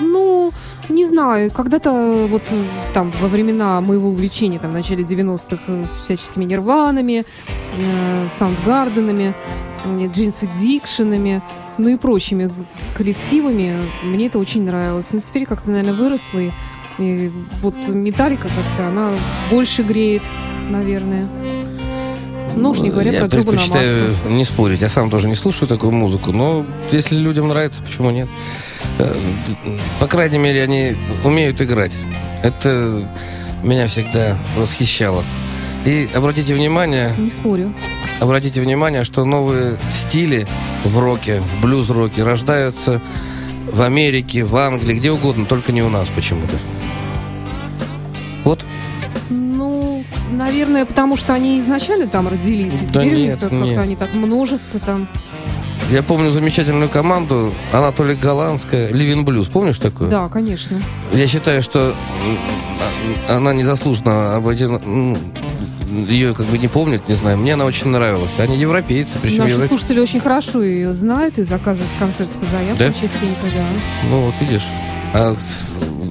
Ну, 0.00 0.50
не 0.88 1.06
знаю, 1.06 1.52
когда-то 1.52 2.26
вот 2.28 2.42
э, 2.50 2.64
там 2.92 3.12
во 3.20 3.28
времена 3.28 3.80
моего 3.80 4.08
увлечения, 4.08 4.58
там 4.58 4.72
в 4.72 4.74
начале 4.74 5.04
90-х, 5.04 5.62
э, 5.68 5.84
всяческими 6.02 6.44
нирванами, 6.44 7.24
э, 7.76 8.28
Soundgarden 8.36 9.06
ами, 9.06 9.32
э, 9.84 10.06
Jane's 10.12 10.42
Addiction, 10.42 11.40
ну 11.78 11.88
и 11.88 11.96
прочими 11.96 12.50
коллективами, 12.96 13.76
мне 14.02 14.26
это 14.26 14.40
очень 14.40 14.64
нравилось. 14.64 15.12
Но 15.12 15.20
теперь 15.20 15.46
как-то, 15.46 15.70
наверное, 15.70 15.94
выросло, 15.94 16.40
и, 16.40 16.50
и 16.98 17.30
вот 17.62 17.76
металлика 17.86 18.48
как-то, 18.48 18.88
она 18.88 19.10
больше 19.50 19.82
греет, 19.82 20.22
наверное. 20.68 21.28
Ну 22.60 22.70
уж 22.70 22.78
не 22.80 22.90
говоря 22.90 23.12
Я 23.12 23.20
про 23.20 23.28
трубу 23.28 23.52
на 23.52 23.58
предпочитаю 23.58 24.08
массу. 24.14 24.28
не 24.28 24.44
спорить. 24.44 24.80
Я 24.80 24.88
сам 24.88 25.10
тоже 25.10 25.28
не 25.28 25.34
слушаю 25.36 25.68
такую 25.68 25.92
музыку, 25.92 26.32
но 26.32 26.66
если 26.90 27.14
людям 27.16 27.48
нравится, 27.48 27.82
почему 27.82 28.10
нет? 28.10 28.28
Э, 28.98 29.14
По 30.00 30.06
крайней 30.06 30.38
мере, 30.38 30.62
они 30.64 30.96
умеют 31.24 31.60
играть. 31.62 31.92
Это 32.42 33.08
меня 33.62 33.86
всегда 33.88 34.36
восхищало. 34.56 35.24
И 35.84 36.08
обратите 36.14 36.54
внимание, 36.54 37.12
Не 37.16 37.30
спорю. 37.30 37.72
обратите 38.20 38.60
внимание, 38.60 39.04
что 39.04 39.24
новые 39.24 39.78
стили 39.92 40.46
в 40.84 40.98
роке, 40.98 41.40
в 41.40 41.62
блюз-роке 41.62 42.24
рождаются 42.24 43.00
в 43.72 43.80
Америке, 43.82 44.44
в 44.44 44.56
Англии, 44.56 44.94
где 44.94 45.10
угодно, 45.12 45.46
только 45.46 45.70
не 45.72 45.82
у 45.82 45.88
нас 45.88 46.08
почему-то. 46.14 46.56
Вот. 48.44 48.64
Наверное, 50.32 50.84
потому 50.84 51.16
что 51.16 51.32
они 51.34 51.58
изначально 51.60 52.06
там 52.06 52.28
родились, 52.28 52.74
и 52.82 52.86
Да 52.86 53.04
теперь 53.04 53.18
нет, 53.18 53.40
как- 53.40 53.52
нет. 53.52 53.64
как-то 53.66 53.80
они 53.82 53.96
так 53.96 54.14
множатся 54.14 54.78
там. 54.78 55.06
Я 55.90 56.02
помню 56.02 56.30
замечательную 56.32 56.90
команду, 56.90 57.52
она 57.72 57.92
то 57.92 58.04
ли 58.04 58.14
голландская, 58.14 58.90
Living 58.90 59.24
Blues, 59.24 59.50
помнишь 59.50 59.78
такую? 59.78 60.10
Да, 60.10 60.28
конечно. 60.28 60.80
Я 61.12 61.26
считаю, 61.26 61.62
что 61.62 61.94
она 63.28 63.54
незаслуженно 63.54 64.36
обойдена, 64.36 64.80
ее 66.08 66.34
как 66.34 66.44
бы 66.46 66.58
не 66.58 66.68
помнят, 66.68 67.08
не 67.08 67.14
знаю. 67.14 67.38
Мне 67.38 67.54
она 67.54 67.64
очень 67.64 67.88
нравилась. 67.88 68.32
Они 68.38 68.58
европейцы, 68.58 69.12
причем 69.22 69.38
Наши 69.38 69.50
европейцы. 69.54 69.68
слушатели 69.68 70.00
очень 70.00 70.20
хорошо 70.20 70.62
ее 70.62 70.92
знают 70.92 71.38
и 71.38 71.42
заказывают 71.44 71.90
концерты 71.98 72.36
по 72.38 72.44
заявкам 72.44 72.76
Да? 72.78 72.92
частенько, 72.92 73.44
да. 73.56 73.64
Ну 74.10 74.26
вот 74.26 74.34
видишь. 74.40 74.66
А 75.14 75.34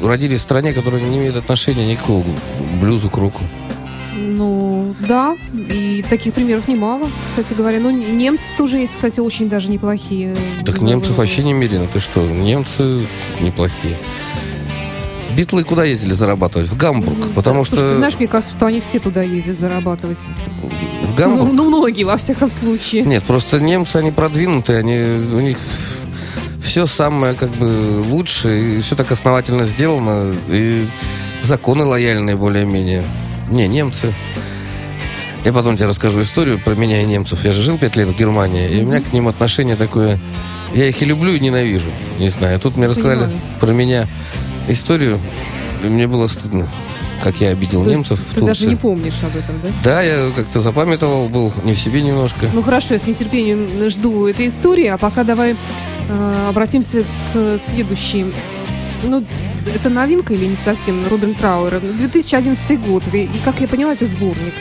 родились 0.03 0.39
в 0.39 0.43
стране, 0.43 0.73
которая 0.73 1.01
не 1.01 1.17
имеет 1.19 1.35
отношения 1.35 1.85
никакого 1.91 2.23
к 2.23 2.81
блюзу, 2.81 3.11
к 3.11 3.17
року. 3.17 3.41
Ну, 4.27 4.93
да, 5.07 5.37
и 5.53 6.03
таких 6.09 6.33
примеров 6.33 6.67
немало, 6.67 7.09
кстати 7.29 7.53
говоря. 7.57 7.79
Ну, 7.79 7.91
немцы 7.91 8.51
тоже 8.57 8.77
есть, 8.77 8.93
кстати, 8.93 9.21
очень 9.21 9.47
даже 9.47 9.69
неплохие. 9.69 10.37
Так 10.65 10.81
Э, 10.81 10.83
немцев 10.83 11.15
э, 11.15 11.19
вообще 11.19 11.43
немерено. 11.43 11.87
Ты 11.87 11.99
что? 12.01 12.21
Немцы 12.21 13.07
неплохие. 13.39 13.97
Битлы 15.35 15.63
куда 15.63 15.85
ездили 15.85 16.11
зарабатывать? 16.11 16.67
В 16.67 16.75
Гамбург. 16.75 17.17
да. 17.17 17.27
Потому 17.35 17.63
Слушай, 17.63 17.79
что 17.79 17.89
ты 17.91 17.95
знаешь, 17.95 18.15
мне 18.17 18.27
кажется, 18.27 18.57
что 18.57 18.65
они 18.65 18.81
все 18.81 18.99
туда 18.99 19.21
ездят 19.21 19.59
зарабатывать. 19.59 20.17
в 20.17 21.09
Ну, 21.09 21.15
Гамбург... 21.15 21.53
ну, 21.53 21.65
многие, 21.65 22.03
во 22.03 22.17
всяком 22.17 22.51
случае. 22.51 23.03
Нет, 23.03 23.23
просто 23.23 23.61
немцы, 23.61 23.97
они 23.97 24.11
продвинутые, 24.11 24.79
они, 24.79 24.97
у 25.33 25.39
них 25.39 25.57
все 26.61 26.85
самое 26.85 27.33
как 27.33 27.51
бы 27.51 28.03
лучше, 28.09 28.77
и 28.77 28.81
все 28.81 28.95
так 28.95 29.11
основательно 29.11 29.65
сделано, 29.65 30.35
и 30.49 30.87
законы 31.43 31.85
лояльные 31.85 32.35
более-менее. 32.35 33.03
Не, 33.49 33.67
немцы. 33.67 34.13
Я 35.45 35.53
потом 35.53 35.77
тебе 35.77 35.87
расскажу 35.87 36.21
историю 36.23 36.59
про 36.59 36.75
меня 36.75 37.01
и 37.01 37.05
немцев. 37.05 37.45
Я 37.45 37.53
же 37.53 37.61
жил 37.61 37.77
пять 37.77 37.95
лет 37.95 38.07
в 38.09 38.15
Германии, 38.15 38.67
и 38.69 38.83
у 38.83 38.87
меня 38.87 38.99
к 38.99 39.13
ним 39.13 39.27
отношение 39.27 39.75
такое... 39.75 40.19
Я 40.73 40.87
их 40.89 41.01
и 41.01 41.05
люблю, 41.05 41.33
и 41.33 41.39
ненавижу. 41.39 41.91
Не 42.19 42.27
знаю. 42.29 42.59
Тут 42.59 42.75
мне 42.75 42.87
рассказали 42.87 43.21
Понимаю. 43.21 43.39
про 43.61 43.71
меня 43.71 44.07
историю, 44.67 45.19
и 45.81 45.87
мне 45.87 46.07
было 46.07 46.27
стыдно, 46.27 46.67
как 47.23 47.37
я 47.37 47.51
обидел 47.51 47.85
То 47.85 47.89
немцев 47.89 48.19
в 48.19 48.33
Ты 48.33 48.41
даже 48.41 48.47
Турции. 48.47 48.69
не 48.71 48.75
помнишь 48.75 49.13
об 49.23 49.37
этом, 49.37 49.55
да? 49.63 49.69
Да, 49.83 50.01
я 50.01 50.31
как-то 50.35 50.59
запамятовал, 50.59 51.29
был 51.29 51.53
не 51.63 51.73
в 51.73 51.79
себе 51.79 52.01
немножко. 52.01 52.49
Ну 52.53 52.61
хорошо, 52.61 52.95
я 52.95 52.99
с 52.99 53.07
нетерпением 53.07 53.89
жду 53.89 54.27
этой 54.27 54.49
истории, 54.49 54.87
а 54.87 54.97
пока 54.97 55.23
давай 55.23 55.55
э, 56.09 56.47
обратимся 56.49 57.05
к 57.33 57.57
следующей. 57.57 58.33
Ну, 59.03 59.23
это 59.73 59.89
новинка 59.89 60.33
или 60.33 60.45
не 60.45 60.57
совсем? 60.57 61.07
Робин 61.07 61.35
Трауэр. 61.35 61.79
2011 61.79 62.79
год. 62.81 63.03
И, 63.13 63.23
и, 63.23 63.39
как 63.43 63.59
я 63.61 63.67
поняла, 63.67 63.93
это 63.93 64.05
сборник. 64.05 64.53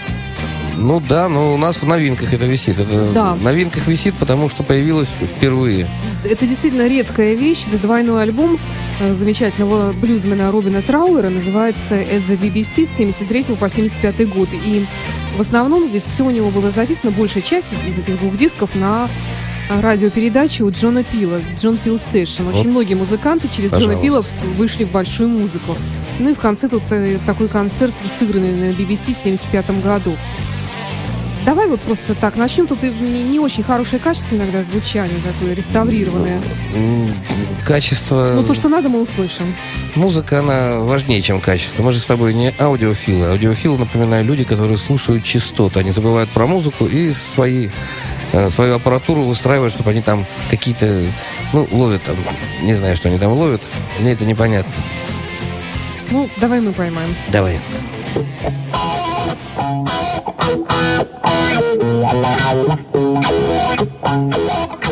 Ну 0.78 1.00
да, 1.00 1.28
но 1.30 1.54
у 1.54 1.56
нас 1.56 1.76
в 1.80 1.86
новинках 1.86 2.34
это 2.34 2.44
висит. 2.44 2.78
Это 2.78 3.10
Да. 3.14 3.32
в 3.34 3.42
новинках 3.42 3.86
висит, 3.86 4.14
потому 4.18 4.48
что 4.50 4.62
появилась 4.62 5.08
впервые. 5.08 5.88
Это 6.24 6.46
действительно 6.46 6.86
редкая 6.86 7.34
вещь. 7.34 7.64
Это 7.66 7.78
двойной 7.78 8.22
альбом 8.22 8.58
э, 9.00 9.14
замечательного 9.14 9.92
блюзмена 9.94 10.50
Робина 10.52 10.82
Трауэра. 10.82 11.30
Называется 11.30 11.94
«At 11.94 12.26
the 12.28 12.38
BBC» 12.38 12.84
с 12.84 12.90
73 12.96 13.54
по 13.58 13.68
75 13.70 14.28
год. 14.28 14.50
И 14.52 14.84
в 15.36 15.40
основном 15.40 15.86
здесь 15.86 16.04
все 16.04 16.24
у 16.26 16.30
него 16.30 16.50
было 16.50 16.70
записано, 16.70 17.10
большая 17.10 17.42
часть 17.42 17.68
из 17.88 17.96
этих 17.98 18.18
двух 18.20 18.36
дисков 18.36 18.74
на 18.74 19.08
радиопередаче 19.68 20.64
у 20.64 20.70
Джона 20.70 21.04
Пила, 21.04 21.40
Джон 21.60 21.76
Пил 21.76 21.96
Session. 21.96 22.48
Очень 22.48 22.58
Вот. 22.58 22.66
многие 22.66 22.94
музыканты 22.94 23.48
через 23.54 23.70
Джона 23.72 23.96
Пила 24.00 24.18
Пожалуйста. 24.22 24.32
вышли 24.56 24.84
в 24.84 24.90
большую 24.90 25.28
музыку. 25.28 25.76
Ну 26.18 26.30
и 26.30 26.34
в 26.34 26.38
конце 26.38 26.68
тут 26.68 26.82
э, 26.90 27.18
такой 27.26 27.48
концерт, 27.48 27.94
сыгранный 28.18 28.52
на 28.52 28.74
BBC 28.74 29.14
в 29.14 29.18
75 29.18 29.82
году. 29.82 30.16
Давай 31.44 31.68
вот 31.68 31.80
просто 31.80 32.14
так 32.16 32.34
начнем. 32.36 32.66
Тут 32.66 32.82
не, 32.82 33.22
не 33.22 33.38
очень 33.38 33.62
хорошее 33.62 34.00
качество 34.00 34.34
иногда 34.34 34.64
звучание 34.64 35.18
такое, 35.22 35.54
реставрированное. 35.54 36.40
М, 36.74 37.12
Качество... 37.64 38.32
Ну, 38.34 38.42
то, 38.42 38.52
что 38.54 38.68
надо, 38.68 38.88
мы 38.88 39.00
услышим. 39.00 39.44
Музыка, 39.94 40.40
она 40.40 40.80
важнее, 40.80 41.22
чем 41.22 41.40
качество. 41.40 41.84
Мы 41.84 41.92
же 41.92 42.00
с 42.00 42.04
тобой 42.04 42.34
не 42.34 42.52
аудиофилы. 42.58 43.26
Аудиофилы, 43.26 43.78
напоминаю, 43.78 44.24
люди, 44.24 44.42
которые 44.42 44.76
слушают 44.76 45.22
частоты. 45.22 45.78
Они 45.80 45.92
забывают 45.92 46.30
про 46.30 46.46
музыку 46.48 46.86
и 46.86 47.12
свои 47.34 47.68
э, 48.32 48.50
свою 48.50 48.76
аппаратуру 48.76 49.22
выстраивают, 49.22 49.72
чтобы 49.72 49.90
они 49.90 50.02
там 50.02 50.26
какие-то, 50.50 51.02
ну, 51.52 51.66
ловят 51.70 52.02
там, 52.02 52.16
не 52.62 52.74
знаю, 52.74 52.96
что 52.96 53.08
они 53.08 53.18
там 53.18 53.32
ловят, 53.32 53.62
мне 53.98 54.12
это 54.12 54.24
непонятно. 54.24 54.72
Ну, 56.10 56.30
давай 56.36 56.60
мы 56.60 56.72
поймаем. 56.72 57.14
Давай. 57.28 57.60
Made 64.06 64.85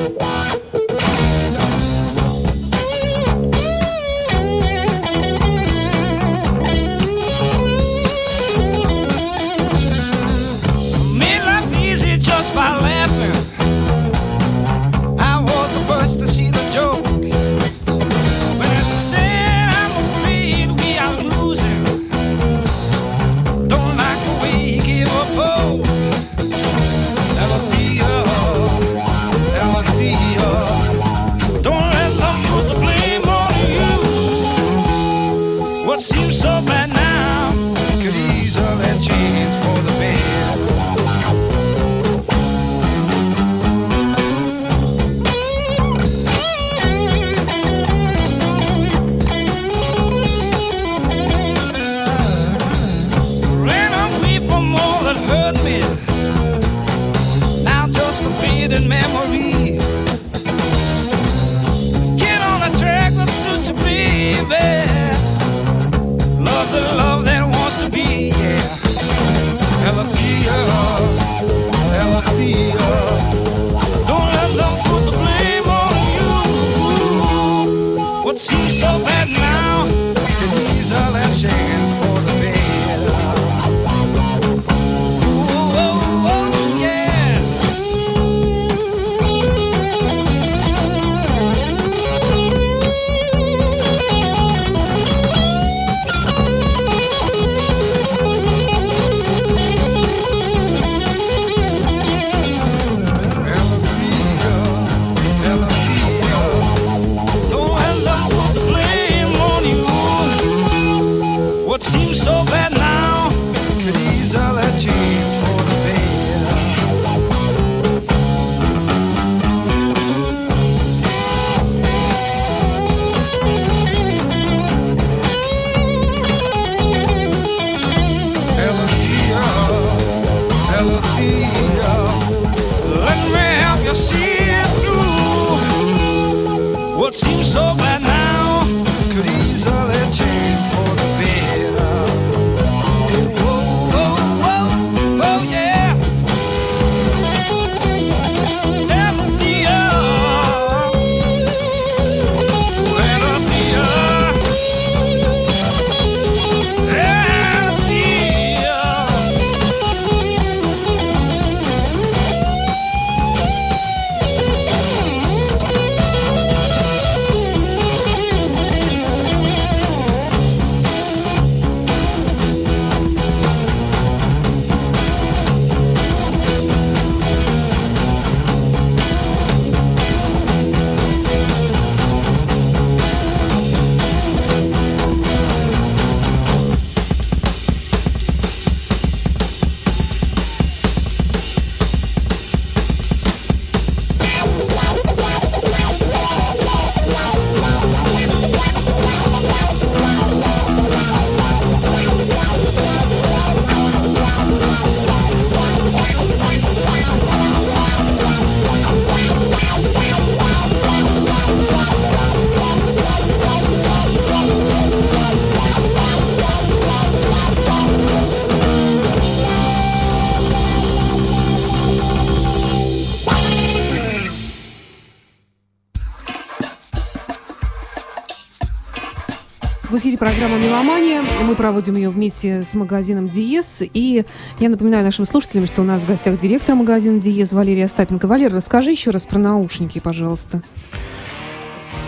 программа 230.54 230.58
«Меломания». 230.58 231.22
Мы 231.42 231.56
проводим 231.56 231.96
ее 231.96 232.10
вместе 232.10 232.62
с 232.62 232.74
магазином 232.74 233.28
«Диез». 233.28 233.82
И 233.92 234.24
я 234.60 234.68
напоминаю 234.68 235.04
нашим 235.04 235.26
слушателям, 235.26 235.66
что 235.66 235.82
у 235.82 235.84
нас 235.84 236.02
в 236.02 236.06
гостях 236.06 236.40
директор 236.40 236.74
магазина 236.74 237.20
«Диез» 237.20 237.52
Валерия 237.52 237.86
Остапенко. 237.86 238.26
Валерия, 238.26 238.54
расскажи 238.54 238.92
еще 238.92 239.10
раз 239.10 239.24
про 239.24 239.38
наушники, 239.38 239.98
пожалуйста. 239.98 240.62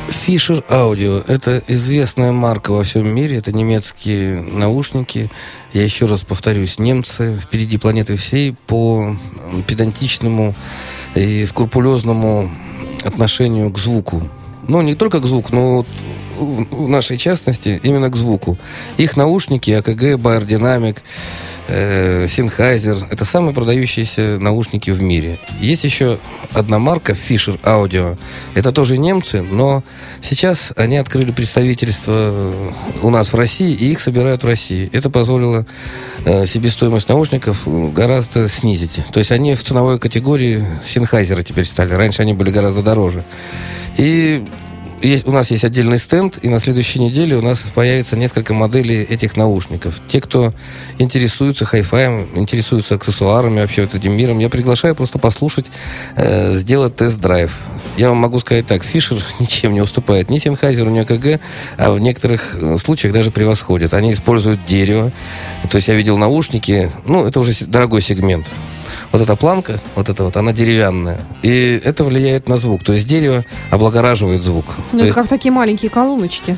Fisher 0.09 0.65
Audio– 0.69 1.25
это 1.27 1.63
известная 1.67 2.31
марка 2.31 2.71
во 2.71 2.85
всем 2.85 3.09
мире, 3.09 3.39
это 3.39 3.53
немецкие 3.53 4.41
наушники. 4.43 5.31
Я 5.73 5.83
еще 5.83 6.07
раз 6.07 6.21
повторюсь, 6.21 6.79
немцы 6.79 7.39
впереди 7.43 7.79
планеты 7.79 8.17
всей 8.17 8.55
по 8.67 9.17
педантичному 9.67 10.55
и 11.17 11.45
скрупулезному 11.47 12.51
отношению 13.05 13.71
к 13.71 13.79
звуку. 13.79 14.23
Ну, 14.69 14.83
не 14.83 14.95
только 14.95 15.21
к 15.21 15.27
звуку, 15.27 15.53
но 15.53 15.87
в 16.37 16.89
нашей 16.89 17.17
частности 17.17 17.81
именно 17.83 18.09
к 18.09 18.17
звуку. 18.17 18.59
Их 18.97 19.17
наушники 19.17 19.71
АКГ, 19.71 20.19
Dynamic, 20.47 20.99
э, 21.69 22.27
Sennheiser– 22.27 23.07
это 23.11 23.25
самые 23.25 23.55
продающиеся 23.55 24.39
наушники 24.39 24.91
в 24.91 25.01
мире. 25.01 25.39
Есть 25.61 25.85
еще 25.85 26.19
одна 26.53 26.79
марка 26.79 27.13
Fisher 27.13 27.61
Audio. 27.63 28.17
Это 28.55 28.73
тоже 28.73 28.97
немцы, 28.99 29.43
но 29.43 29.83
сейчас 30.21 30.73
они 30.77 30.97
открыли 30.97 31.33
представительство 31.33 32.53
у 33.03 33.11
нас 33.11 33.33
в 33.33 33.37
России, 33.37 33.73
и 33.73 33.93
их 33.93 34.01
собирают 34.01 34.43
в 34.45 34.47
России. 34.47 34.89
Это 34.93 35.11
позволило 35.11 35.67
э, 36.25 36.47
себестоимость 36.47 37.09
наушников 37.09 37.63
гораздо 37.93 38.49
снизить. 38.49 39.01
То 39.13 39.19
есть 39.19 39.33
они 39.33 39.55
в 39.55 39.63
ценовой 39.63 39.99
категории 39.99 40.65
Sennheiser 40.85 41.43
теперь 41.43 41.65
стали. 41.65 41.95
Раньше 41.95 42.23
они 42.23 42.33
были 42.33 42.51
гораздо 42.51 42.83
дороже. 42.83 43.25
И 43.97 44.47
есть, 45.03 45.27
у 45.27 45.33
нас 45.33 45.51
есть 45.51 45.65
отдельный 45.65 45.99
стенд, 45.99 46.39
и 46.43 46.49
на 46.49 46.59
следующей 46.59 47.01
неделе 47.01 47.37
у 47.37 47.43
нас 47.43 47.61
появится 47.75 48.17
несколько 48.17 48.55
моделей 48.55 49.03
этих 49.03 49.37
наушников. 49.37 50.01
Те, 50.09 50.21
кто 50.21 50.53
интересуется 50.99 51.65
хай-фаем, 51.65 52.29
интересуются 52.35 52.95
аксессуарами, 52.95 53.61
вообще 53.61 53.83
вот 53.83 53.95
этим 53.95 54.13
миром, 54.13 54.39
я 54.39 54.49
приглашаю 54.49 54.95
просто 54.95 55.19
послушать, 55.19 55.67
э, 56.17 56.57
сделать 56.57 56.97
тест-драйв. 56.97 57.53
Я 57.97 58.11
вам 58.11 58.19
могу 58.19 58.41
сказать 58.41 58.67
так, 58.67 58.85
Фишер 58.85 59.19
ничем 59.41 59.75
не 59.75 59.81
уступает 59.81 60.31
ни 60.31 60.39
Sennheiser, 60.39 60.89
ни 60.91 60.99
АКГ, 60.99 61.41
а 61.79 61.93
в 61.93 62.01
некоторых 62.01 62.57
э, 62.61 62.77
случаях 62.79 63.13
даже 63.13 63.31
превосходит. 63.31 63.95
Они 63.95 64.13
используют 64.13 64.65
дерево. 64.67 65.13
То 65.71 65.77
есть 65.77 65.89
я 65.89 65.95
видел 65.95 66.19
наушники, 66.19 66.91
ну, 67.07 67.27
это 67.27 67.41
уже 67.41 67.53
дорогой 67.67 68.03
сегмент. 68.03 68.47
Вот 69.13 69.23
эта 69.23 69.37
планка, 69.37 69.81
вот 69.95 70.09
эта 70.09 70.25
вот, 70.25 70.37
она 70.37 70.53
деревянная. 70.53 71.21
И 71.43 71.81
это 71.85 72.05
влияет 72.05 72.49
на 72.49 72.57
звук. 72.57 72.83
То 72.85 72.93
есть 72.93 73.07
дерево 73.07 73.45
облагораживает 73.71 74.43
звук. 74.43 74.65
Ну, 74.69 74.83
То 74.91 74.97
это 74.97 75.05
есть- 75.07 75.15
как 75.15 75.29
такие 75.29 75.53
маленькие 75.53 75.91
колоночки. 75.91 76.57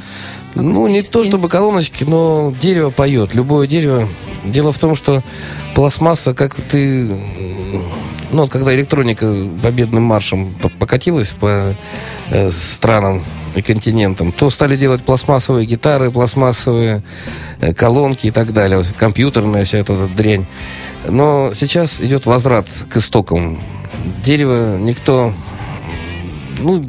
ну, 0.54 0.86
не 0.88 1.02
то 1.02 1.24
чтобы 1.24 1.48
колоночки, 1.48 2.04
но 2.04 2.52
дерево 2.60 2.90
поет. 2.90 3.34
Любое 3.34 3.66
дерево. 3.66 4.08
Дело 4.44 4.72
в 4.72 4.78
том, 4.78 4.94
что 4.96 5.22
пластмасса, 5.74 6.34
как 6.34 6.54
ты... 6.54 7.06
Ну, 8.30 8.42
вот 8.42 8.50
когда 8.50 8.74
электроника 8.74 9.32
победным 9.62 10.02
маршем 10.02 10.52
по- 10.54 10.68
покатилась 10.68 11.30
по 11.30 11.74
э, 12.30 12.50
странам 12.50 13.24
и 13.56 13.62
континентам, 13.62 14.32
то 14.32 14.50
стали 14.50 14.76
делать 14.76 15.02
пластмассовые 15.02 15.64
гитары, 15.66 16.10
пластмассовые 16.10 17.02
э, 17.60 17.72
колонки 17.72 18.26
и 18.26 18.30
так 18.30 18.52
далее. 18.52 18.82
Компьютерная 18.98 19.64
вся 19.64 19.78
эта 19.78 19.94
вот 19.94 20.14
дрянь. 20.14 20.44
Но 21.06 21.52
сейчас 21.54 22.00
идет 22.00 22.26
возврат 22.26 22.68
к 22.90 22.96
истокам. 22.96 23.60
Дерево 24.24 24.76
никто 24.78 25.32
ну, 26.58 26.84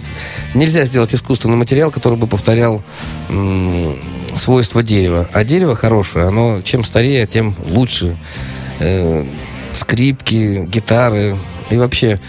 нельзя 0.53 0.85
сделать 0.85 1.13
искусственный 1.13 1.55
материал, 1.55 1.91
который 1.91 2.17
бы 2.17 2.27
повторял 2.27 2.81
м, 3.29 3.99
свойства 4.35 4.83
дерева. 4.83 5.29
А 5.31 5.43
дерево 5.43 5.75
хорошее, 5.75 6.25
оно 6.25 6.61
чем 6.61 6.83
старее, 6.83 7.27
тем 7.27 7.55
лучше. 7.67 8.17
Э, 8.79 9.25
скрипки, 9.73 10.65
гитары. 10.67 11.37
И 11.69 11.77
вообще, 11.77 12.19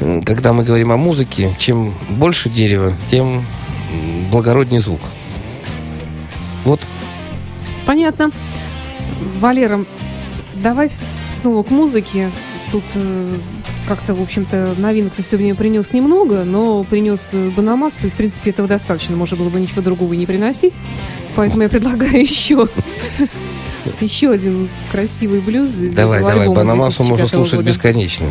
э, 0.00 0.22
когда 0.22 0.52
мы 0.52 0.64
говорим 0.64 0.92
о 0.92 0.96
музыке, 0.96 1.54
чем 1.58 1.94
больше 2.10 2.50
дерева, 2.50 2.92
тем 3.08 3.46
благороднее 4.30 4.80
звук. 4.80 5.00
Вот. 6.64 6.80
Понятно. 7.86 8.30
Валера, 9.40 9.84
давай 10.54 10.90
снова 11.30 11.62
к 11.62 11.70
музыке. 11.70 12.30
Тут 12.72 12.84
э, 12.94 13.38
как-то, 13.88 14.14
в 14.14 14.22
общем-то, 14.22 14.74
новинок 14.78 15.12
ты 15.14 15.22
сегодня 15.22 15.54
принес 15.54 15.92
немного, 15.92 16.44
но 16.44 16.84
принес 16.84 17.30
э, 17.32 17.50
Банамас, 17.50 18.04
и, 18.04 18.10
в 18.10 18.14
принципе, 18.14 18.50
этого 18.50 18.68
достаточно. 18.68 19.16
Можно 19.16 19.36
было 19.36 19.48
бы 19.48 19.60
ничего 19.60 19.82
другого 19.82 20.12
не 20.14 20.26
приносить. 20.26 20.74
Поэтому 21.36 21.62
я 21.62 21.68
предлагаю 21.68 22.20
еще 22.20 22.68
еще 24.00 24.30
один 24.32 24.68
красивый 24.90 25.40
блюз. 25.40 25.70
Давай, 25.72 26.20
давай. 26.20 26.48
Банамасу 26.48 27.02
можно 27.02 27.26
2005 27.26 27.30
слушать 27.30 27.54
года. 27.58 27.68
бесконечно. 27.68 28.26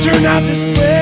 turn 0.00 0.24
out 0.24 0.44
this 0.44 0.64
way. 0.64 0.99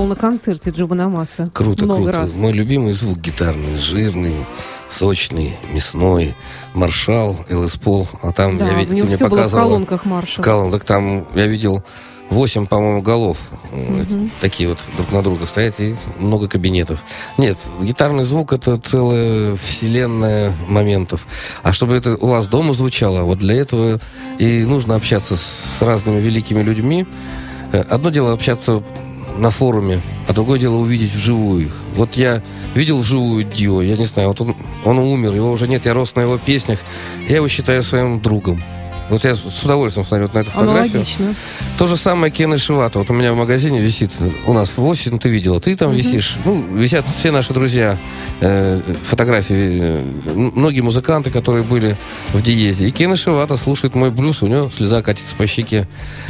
Делал 0.00 0.06
на 0.08 0.16
концерте 0.16 0.70
Джо 0.70 0.86
Банамаса. 0.86 1.50
Круто, 1.52 1.84
Много 1.84 2.02
круто. 2.04 2.12
раз. 2.22 2.36
Мой 2.36 2.52
любимый 2.52 2.94
звук 2.94 3.18
гитарный, 3.18 3.76
жирный, 3.78 4.34
сочный, 4.88 5.54
мясной. 5.72 6.34
Маршал, 6.74 7.36
ЛС 7.50 7.76
Пол. 7.76 8.08
А 8.22 8.32
там 8.32 8.56
Да, 8.58 8.66
я 8.68 8.78
у 8.78 8.84
ты 8.86 8.92
мне 8.92 9.06
все 9.16 9.26
было 9.28 9.38
в 9.38 9.42
показывала. 9.42 9.64
колонках 9.68 10.04
Маршал. 10.06 10.42
Колон, 10.44 10.72
так 10.72 10.84
там 10.84 11.26
я 11.34 11.46
видел 11.46 11.82
8, 12.30 12.66
по-моему, 12.66 13.02
голов. 13.02 13.36
э, 13.72 14.04
Такие 14.40 14.68
вот 14.70 14.78
друг 14.96 15.10
на 15.12 15.22
друга 15.22 15.46
стоят 15.46 15.78
и 15.80 15.94
много 16.18 16.48
кабинетов. 16.48 17.00
Нет, 17.38 17.58
гитарный 17.82 18.24
звук 18.24 18.52
это 18.54 18.78
целая 18.78 19.56
вселенная 19.56 20.54
моментов. 20.68 21.26
А 21.62 21.72
чтобы 21.74 21.94
это 21.94 22.16
у 22.16 22.28
вас 22.28 22.46
дома 22.46 22.72
звучало, 22.72 23.22
вот 23.24 23.38
для 23.38 23.54
этого 23.56 23.98
и 24.38 24.64
нужно 24.64 24.94
общаться 24.94 25.36
с 25.36 25.76
разными 25.82 26.20
великими 26.20 26.62
людьми. 26.62 27.04
Э, 27.72 27.80
Одно 27.90 28.10
дело 28.10 28.32
общаться 28.32 28.82
на 29.40 29.50
форуме, 29.50 30.00
а 30.28 30.32
другое 30.32 30.58
дело 30.58 30.76
увидеть 30.76 31.14
вживую 31.14 31.66
их. 31.66 31.76
Вот 31.94 32.14
я 32.16 32.42
видел 32.74 33.00
вживую 33.00 33.44
Дио, 33.44 33.82
я 33.82 33.96
не 33.96 34.04
знаю, 34.04 34.28
вот 34.28 34.40
он, 34.40 34.56
он 34.84 34.98
умер, 34.98 35.34
его 35.34 35.50
уже 35.50 35.66
нет, 35.66 35.86
я 35.86 35.94
рос 35.94 36.14
на 36.14 36.20
его 36.20 36.38
песнях, 36.38 36.78
я 37.28 37.36
его 37.36 37.48
считаю 37.48 37.82
своим 37.82 38.20
другом. 38.20 38.62
Вот 39.10 39.24
я 39.24 39.34
с 39.34 39.62
удовольствием 39.64 40.06
смотрю 40.06 40.26
вот 40.26 40.34
на 40.34 40.38
эту 40.38 40.52
фотографию. 40.52 41.00
Аналогично. 41.00 41.34
То 41.76 41.86
же 41.88 41.96
самое 41.96 42.32
Кен 42.32 42.56
Шивата. 42.56 43.00
Вот 43.00 43.10
у 43.10 43.12
меня 43.12 43.32
в 43.32 43.36
магазине 43.36 43.80
висит, 43.80 44.12
у 44.46 44.52
нас 44.52 44.72
в 44.76 44.84
осень, 44.84 45.18
ты 45.18 45.28
видела, 45.28 45.60
ты 45.60 45.76
там 45.76 45.92
висишь. 45.92 46.36
Ну, 46.44 46.62
висят 46.76 47.04
все 47.16 47.32
наши 47.32 47.52
друзья, 47.52 47.98
э, 48.40 48.80
фотографии, 49.04 49.80
э, 49.82 50.04
многие 50.34 50.80
музыканты, 50.80 51.30
которые 51.32 51.64
были 51.64 51.96
в 52.32 52.40
Диезе. 52.40 52.86
И 52.86 52.90
Кен 52.92 53.16
Шивата 53.16 53.56
слушает 53.56 53.96
мой 53.96 54.12
блюз, 54.12 54.42
у 54.42 54.46
него 54.46 54.70
слеза 54.74 55.02
катится 55.02 55.34
по 55.34 55.46
щеке. 55.46 55.88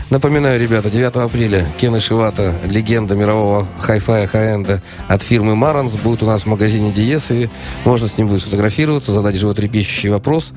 Напоминаю, 0.09 0.59
ребята, 0.59 0.91
9 0.91 1.17
апреля 1.17 1.67
Кен 1.79 2.01
Шивата, 2.01 2.55
легенда 2.65 3.15
мирового 3.15 3.67
хай-фая, 3.79 4.27
хай-энда 4.27 4.83
от 5.07 5.23
фирмы 5.23 5.55
Маранс, 5.55 5.93
будет 5.93 6.23
у 6.23 6.27
нас 6.27 6.43
в 6.43 6.47
магазине 6.47 6.93
Диез, 6.93 7.31
и 7.31 7.51
можно 7.85 8.09
с 8.09 8.17
ним 8.17 8.29
будет 8.29 8.41
сфотографироваться, 8.41 9.13
задать 9.13 9.37
животрепещущий 9.37 10.09
вопрос. 10.09 10.53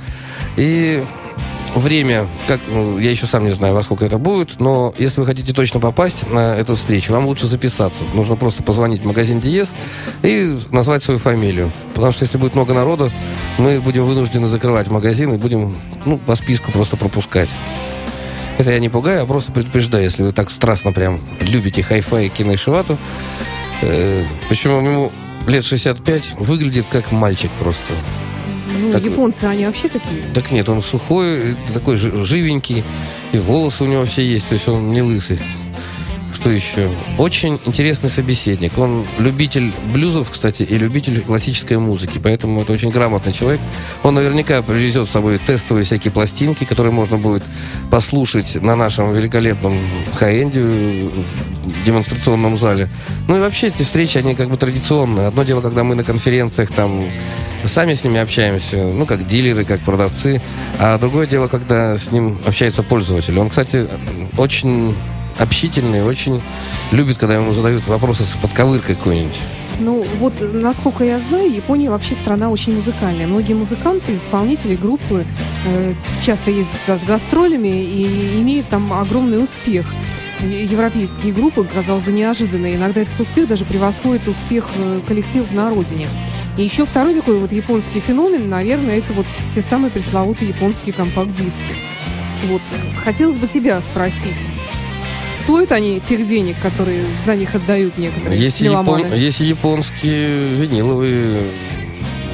И 0.56 1.04
Время, 1.76 2.28
как, 2.48 2.62
ну, 2.68 3.00
я 3.00 3.10
еще 3.10 3.26
сам 3.26 3.46
не 3.46 3.50
знаю, 3.52 3.74
во 3.74 3.82
сколько 3.82 4.06
это 4.06 4.20
будет, 4.20 4.60
но 4.60 4.94
если 5.00 5.22
вы 5.22 5.26
хотите 5.26 5.54
точно 5.54 5.80
попасть 5.80 6.30
на 6.30 6.56
эту 6.56 6.76
встречу, 6.76 7.12
вам 7.14 7.26
лучше 7.26 7.48
записаться. 7.48 8.04
Нужно 8.14 8.36
просто 8.36 8.62
позвонить 8.62 9.02
в 9.02 9.06
магазин 9.06 9.40
Диез 9.40 9.72
и 10.22 10.56
назвать 10.70 11.02
свою 11.02 11.20
фамилию. 11.20 11.72
Потому 11.96 12.12
что 12.12 12.26
если 12.26 12.38
будет 12.38 12.54
много 12.54 12.76
народу, 12.76 13.12
мы 13.58 13.82
будем 13.82 14.06
вынуждены 14.06 14.48
закрывать 14.48 14.88
магазин 14.88 15.34
и 15.34 15.38
будем 15.38 15.76
ну, 16.06 16.20
по 16.20 16.36
списку 16.36 16.72
просто 16.72 16.96
пропускать. 16.96 17.50
Это 18.60 18.72
я 18.72 18.78
не 18.78 18.90
пугаю, 18.90 19.24
а 19.24 19.26
просто 19.26 19.52
предупреждаю, 19.52 20.04
если 20.04 20.22
вы 20.22 20.32
так 20.32 20.52
страстно 20.52 20.92
прям 20.92 21.22
любите 21.42 21.82
хай-фай, 21.82 22.30
кино 22.30 22.54
и 22.54 22.58
шивату. 22.58 23.00
Э, 23.82 24.24
причем 24.48 24.86
ему 24.86 25.12
лет 25.48 25.66
65, 25.66 26.36
выглядит 26.38 26.86
как 26.92 27.12
мальчик 27.12 27.50
просто. 27.60 27.94
Ну, 28.82 28.92
Так- 28.92 29.06
японцы, 29.06 29.44
они 29.46 29.66
вообще 29.66 29.90
такие. 29.90 30.24
Так 30.34 30.52
нет, 30.52 30.68
он 30.70 30.82
сухой, 30.82 31.56
такой 31.74 31.96
жи- 31.98 32.24
живенький, 32.26 32.84
и 33.32 33.38
волосы 33.38 33.84
у 33.84 33.88
него 33.88 34.06
все 34.06 34.24
есть, 34.26 34.48
то 34.48 34.54
есть 34.54 34.68
он 34.68 34.92
не 34.92 35.02
лысый. 35.02 35.40
Что 36.44 36.52
еще? 36.52 36.92
Очень 37.18 37.58
интересный 37.66 38.10
собеседник. 38.10 38.78
Он 38.78 39.06
любитель 39.18 39.72
блюзов, 39.94 40.30
кстати, 40.30 40.64
и 40.64 40.78
любитель 40.78 41.22
классической 41.22 41.78
музыки, 41.78 42.20
поэтому 42.22 42.62
это 42.62 42.74
очень 42.74 42.90
грамотный 42.90 43.32
человек. 43.32 43.62
Он 44.04 44.16
наверняка 44.16 44.62
привезет 44.62 45.08
с 45.08 45.14
собой 45.14 45.38
тестовые 45.38 45.86
всякие 45.86 46.12
пластинки, 46.12 46.66
которые 46.66 46.92
можно 46.92 47.18
будет 47.18 47.44
послушать 47.90 48.62
на 48.62 48.76
нашем 48.76 49.14
великолепном 49.14 49.80
хай-энде 50.16 51.10
демонстрационном 51.86 52.58
зале. 52.58 52.90
Ну 53.30 53.38
и 53.38 53.40
вообще 53.40 53.68
эти 53.68 53.84
встречи, 53.84 54.18
они 54.18 54.36
как 54.36 54.50
бы 54.50 54.58
традиционные. 54.58 55.28
Одно 55.28 55.44
дело, 55.44 55.62
когда 55.62 55.86
мы 55.86 55.96
на 55.96 56.04
конференциях 56.04 56.74
там 56.74 57.06
сами 57.64 57.94
с 57.94 58.04
ними 58.04 58.20
общаемся, 58.20 58.84
ну, 58.84 59.06
как 59.06 59.26
дилеры, 59.26 59.64
как 59.64 59.80
продавцы, 59.80 60.42
а 60.78 60.98
другое 60.98 61.26
дело, 61.26 61.48
когда 61.48 61.98
с 61.98 62.12
ним 62.12 62.38
общается 62.46 62.84
пользователь. 62.84 63.40
Он, 63.40 63.50
кстати, 63.50 63.88
очень 64.36 64.94
общительный, 65.40 66.04
очень 66.04 66.42
любит, 66.92 67.18
когда 67.18 67.36
ему 67.36 67.54
задают 67.54 67.88
вопросы 67.88 68.24
с 68.24 68.38
подковыркой 68.38 68.96
какой-нибудь. 68.96 69.40
Ну, 69.80 70.06
вот, 70.20 70.34
насколько 70.54 71.04
я 71.04 71.20
знаю, 71.20 71.52
Япония 71.52 71.90
вообще 71.90 72.14
страна 72.14 72.50
очень 72.50 72.76
музыкальная. 72.76 73.28
Многие 73.28 73.54
музыканты, 73.54 74.18
исполнители 74.18 74.76
группы 74.76 75.26
э, 75.66 75.94
часто 76.22 76.52
ездят 76.52 76.80
туда 76.86 76.98
с 76.98 77.04
гастролями 77.04 77.84
и 77.84 78.40
имеют 78.40 78.70
там 78.70 78.94
огромный 78.94 79.44
успех. 79.44 79.86
Европейские 80.42 81.34
группы, 81.34 81.66
казалось 81.66 82.04
бы, 82.04 82.12
неожиданные. 82.12 82.76
Иногда 82.76 83.02
этот 83.02 83.20
успех 83.20 83.48
даже 83.48 83.66
превосходит 83.66 84.28
успех 84.28 84.68
э, 84.78 85.02
коллективов 85.08 85.52
на 85.52 85.70
родине. 85.70 86.08
И 86.58 86.64
еще 86.64 86.86
второй 86.86 87.16
такой 87.16 87.40
вот 87.40 87.52
японский 87.52 88.00
феномен, 88.00 88.50
наверное, 88.50 89.00
это 89.00 89.14
вот 89.14 89.26
те 89.54 89.62
самые 89.62 89.90
пресловутые 89.90 90.50
японские 90.50 90.94
компакт-диски. 90.94 91.74
Вот, 92.48 92.62
хотелось 93.04 93.38
бы 93.38 93.48
тебя 93.48 93.82
спросить, 93.82 94.38
стоят 95.34 95.72
они 95.72 96.00
тех 96.00 96.26
денег, 96.28 96.56
которые 96.62 97.04
за 97.26 97.36
них 97.36 97.54
отдают 97.56 97.98
некоторые 97.98 98.40
Есть 98.40 98.62
и, 98.62 98.66
меломаны? 98.66 99.02
япон- 99.02 99.16
есть 99.16 99.40
японские 99.40 100.56
виниловые 100.56 101.52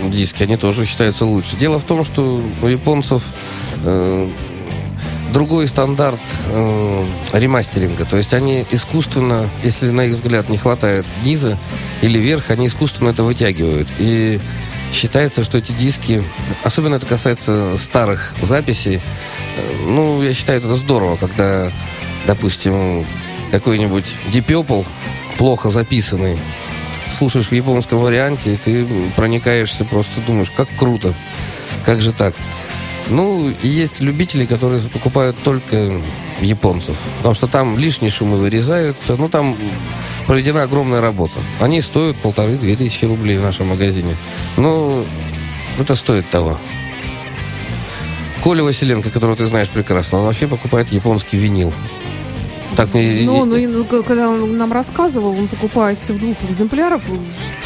диски, 0.10 0.44
они 0.44 0.58
тоже 0.58 0.86
считаются 0.86 1.26
лучше. 1.26 1.58
Дело 1.58 1.80
в 1.80 1.84
том, 1.84 2.06
что 2.06 2.42
у 2.62 2.68
японцев 2.68 3.24
э, 3.84 4.30
другой 5.34 5.68
стандарт 5.68 6.20
э, 6.48 7.06
ремастеринга. 7.34 8.06
То 8.06 8.18
есть 8.18 8.34
они 8.34 8.66
искусственно, 8.72 9.50
если 9.64 9.90
на 9.90 10.02
их 10.06 10.14
взгляд 10.14 10.50
не 10.50 10.58
хватает 10.58 11.06
низа 11.24 11.58
или 12.02 12.18
верха, 12.18 12.54
они 12.54 12.68
искусственно 12.68 13.10
это 13.10 13.24
вытягивают. 13.24 13.90
И 14.00 14.40
считается, 14.94 15.44
что 15.44 15.58
эти 15.58 15.72
диски, 15.74 16.24
особенно 16.64 16.96
это 16.96 17.06
касается 17.06 17.78
старых 17.78 18.34
записей, 18.42 18.96
э, 18.96 19.76
ну, 19.86 20.22
я 20.24 20.34
считаю, 20.34 20.60
это 20.60 20.76
здорово, 20.76 21.18
когда, 21.18 21.72
допустим, 22.30 23.08
какой-нибудь 23.50 24.20
Deep 24.32 24.86
плохо 25.40 25.72
записанный, 25.72 26.38
слушаешь 27.10 27.48
в 27.48 27.52
японском 27.54 27.98
варианте, 28.02 28.54
и 28.54 28.56
ты 28.56 28.86
проникаешься, 29.16 29.84
просто 29.84 30.22
думаешь, 30.22 30.52
как 30.56 30.70
круто, 30.78 31.16
как 31.84 32.04
же 32.04 32.14
так. 32.14 32.36
Ну, 33.08 33.50
и 33.50 33.68
есть 33.68 34.00
любители, 34.02 34.46
которые 34.46 34.80
покупают 34.84 35.38
только 35.44 36.04
японцев. 36.40 36.96
Потому 37.18 37.34
что 37.34 37.48
там 37.48 37.80
лишние 37.80 38.12
шумы 38.12 38.38
вырезаются. 38.38 39.16
Ну, 39.16 39.28
там 39.28 39.58
проведена 40.28 40.62
огромная 40.62 41.02
работа. 41.02 41.40
Они 41.60 41.82
стоят 41.82 42.22
полторы-две 42.22 42.76
тысячи 42.76 43.06
рублей 43.06 43.40
в 43.40 43.42
нашем 43.42 43.70
магазине. 43.70 44.16
Ну, 44.56 45.04
это 45.80 45.96
стоит 45.96 46.30
того. 46.30 46.60
Коля 48.44 48.64
Василенко, 48.64 49.10
которого 49.10 49.36
ты 49.36 49.48
знаешь 49.48 49.70
прекрасно, 49.70 50.20
он 50.20 50.26
вообще 50.26 50.48
покупает 50.48 50.90
японский 50.90 51.38
винил. 51.38 51.74
Так 52.76 52.94
мне... 52.94 53.22
Ну, 53.26 53.46
ну, 53.46 53.58
ну, 53.68 54.04
когда 54.04 54.30
он 54.30 54.58
нам 54.58 54.72
рассказывал, 54.72 55.32
он 55.38 55.48
покупает 55.48 55.98
все 55.98 56.14
в 56.14 56.20
двух 56.20 56.38
экземплярах, 56.48 57.02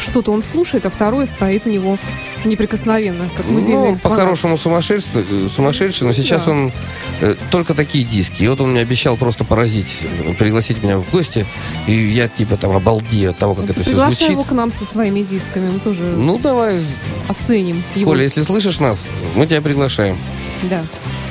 что-то 0.00 0.32
он 0.32 0.42
слушает, 0.42 0.86
а 0.86 0.90
второе 0.90 1.26
стоит 1.26 1.66
у 1.66 1.70
него 1.70 1.98
неприкосновенно, 2.44 3.28
как 3.36 3.46
музейный 3.46 3.90
Ну, 3.90 3.96
по-хорошему 3.96 4.58
сумасшедший, 4.58 5.10
э, 5.14 5.48
сумасшедший, 5.54 6.06
но 6.06 6.12
сейчас 6.12 6.44
Да. 6.44 6.52
он 6.52 6.72
э, 7.20 7.34
только 7.50 7.74
такие 7.74 8.04
диски. 8.04 8.42
И 8.42 8.48
вот 8.48 8.60
он 8.60 8.72
мне 8.72 8.80
обещал 8.80 9.16
просто 9.16 9.44
поразить, 9.44 10.06
пригласить 10.38 10.82
меня 10.82 10.98
в 10.98 11.10
гости, 11.10 11.46
и 11.86 11.92
я 11.92 12.28
типа 12.28 12.56
там 12.56 12.72
обалдею 12.76 13.30
от 13.30 13.38
того, 13.38 13.54
как 13.54 13.70
это 13.70 13.82
все 13.82 13.94
звучит. 13.94 14.30
его 14.30 14.44
к 14.44 14.52
нам 14.52 14.72
со 14.72 14.84
своими 14.84 15.20
дисками, 15.20 15.70
мы 15.70 15.80
тоже 15.80 16.02
Ну, 16.02 16.38
давай, 16.38 16.80
оценим 17.28 17.82
его. 17.94 18.10
Коля, 18.10 18.24
если 18.24 18.42
слышишь 18.42 18.78
нас, 18.78 19.04
мы 19.34 19.46
тебя 19.46 19.62
приглашаем. 19.62 20.18
Да. 20.62 20.84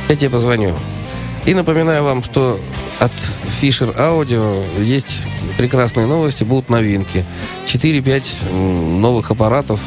Я 0.09 0.15
тебе 0.15 0.30
позвоню. 0.30 0.76
И 1.45 1.53
напоминаю 1.53 2.03
вам, 2.03 2.23
что 2.23 2.59
от 2.99 3.11
Fisher 3.61 3.93
Audio 3.97 4.81
есть 4.81 5.27
прекрасные 5.57 6.07
новости, 6.07 6.45
будут 6.45 6.69
новинки. 6.69 7.25
4-5 7.65 8.23
м, 8.49 9.01
новых 9.01 9.29
аппаратов. 9.29 9.81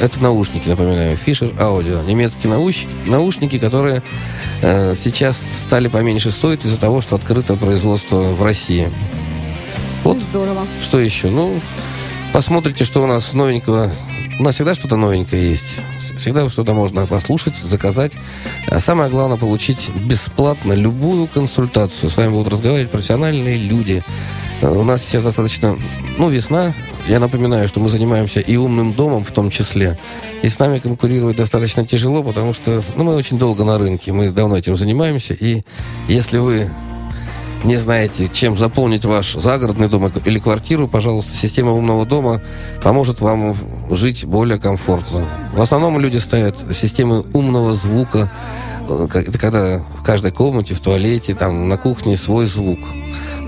Это 0.00 0.22
наушники, 0.22 0.68
напоминаю. 0.68 1.18
Fisher 1.24 1.54
Audio. 1.58 2.04
Немецкие 2.06 2.50
наушники, 2.50 2.88
наушники 3.06 3.58
которые 3.58 4.02
э, 4.62 4.94
сейчас 4.94 5.36
стали 5.36 5.88
поменьше 5.88 6.30
стоить 6.30 6.64
из-за 6.64 6.80
того, 6.80 7.02
что 7.02 7.14
открыто 7.14 7.56
производство 7.56 8.16
в 8.32 8.42
России. 8.42 8.90
Вот 10.04 10.18
здорово. 10.18 10.66
что 10.80 10.98
еще? 10.98 11.28
Ну, 11.28 11.60
посмотрите, 12.32 12.84
что 12.84 13.02
у 13.02 13.06
нас 13.06 13.34
новенького. 13.34 13.92
У 14.38 14.42
нас 14.42 14.54
всегда 14.54 14.74
что-то 14.74 14.96
новенькое 14.96 15.50
есть. 15.50 15.82
Всегда 16.22 16.48
что-то 16.48 16.72
можно 16.72 17.04
послушать, 17.06 17.56
заказать. 17.56 18.12
А 18.68 18.78
самое 18.78 19.10
главное, 19.10 19.36
получить 19.36 19.90
бесплатно 19.90 20.72
любую 20.72 21.26
консультацию. 21.26 22.10
С 22.10 22.16
вами 22.16 22.30
будут 22.30 22.52
разговаривать 22.52 22.92
профессиональные 22.92 23.56
люди. 23.56 24.04
Э, 24.60 24.68
У 24.68 24.84
нас 24.84 25.02
сейчас 25.02 25.24
достаточно, 25.24 25.76
ну, 26.18 26.28
весна. 26.28 26.72
Я 27.08 27.18
напоминаю, 27.18 27.66
что 27.66 27.80
мы 27.80 27.88
занимаемся 27.88 28.38
и 28.38 28.56
умным 28.56 28.94
домом 28.94 29.24
в 29.24 29.32
том 29.32 29.50
числе. 29.50 29.98
И 30.42 30.48
с 30.48 30.60
нами 30.60 30.78
конкурировать 30.78 31.36
достаточно 31.36 31.84
тяжело, 31.84 32.22
потому 32.22 32.52
что 32.52 32.84
ну, 32.94 33.02
мы 33.02 33.16
очень 33.16 33.36
долго 33.36 33.64
на 33.64 33.76
рынке. 33.76 34.12
Мы 34.12 34.30
давно 34.30 34.56
этим 34.56 34.76
занимаемся. 34.76 35.34
И 35.34 35.62
если 36.06 36.38
вы 36.38 36.70
не 37.64 37.76
знаете, 37.76 38.28
чем 38.32 38.58
заполнить 38.58 39.04
ваш 39.04 39.34
загородный 39.34 39.88
дом 39.88 40.10
или 40.24 40.38
квартиру, 40.38 40.88
пожалуйста, 40.88 41.36
система 41.36 41.72
умного 41.72 42.04
дома 42.06 42.42
поможет 42.82 43.20
вам 43.20 43.56
жить 43.90 44.24
более 44.24 44.58
комфортно. 44.58 45.24
В 45.52 45.60
основном 45.60 45.98
люди 46.00 46.18
ставят 46.18 46.56
системы 46.74 47.24
умного 47.32 47.74
звука, 47.74 48.30
Э, 48.88 49.08
это 49.12 49.38
когда 49.38 49.78
в 49.78 50.02
каждой 50.02 50.32
комнате, 50.32 50.74
в 50.74 50.80
туалете, 50.80 51.34
там, 51.34 51.68
на 51.68 51.76
кухне 51.76 52.16
свой 52.16 52.46
звук. 52.46 52.78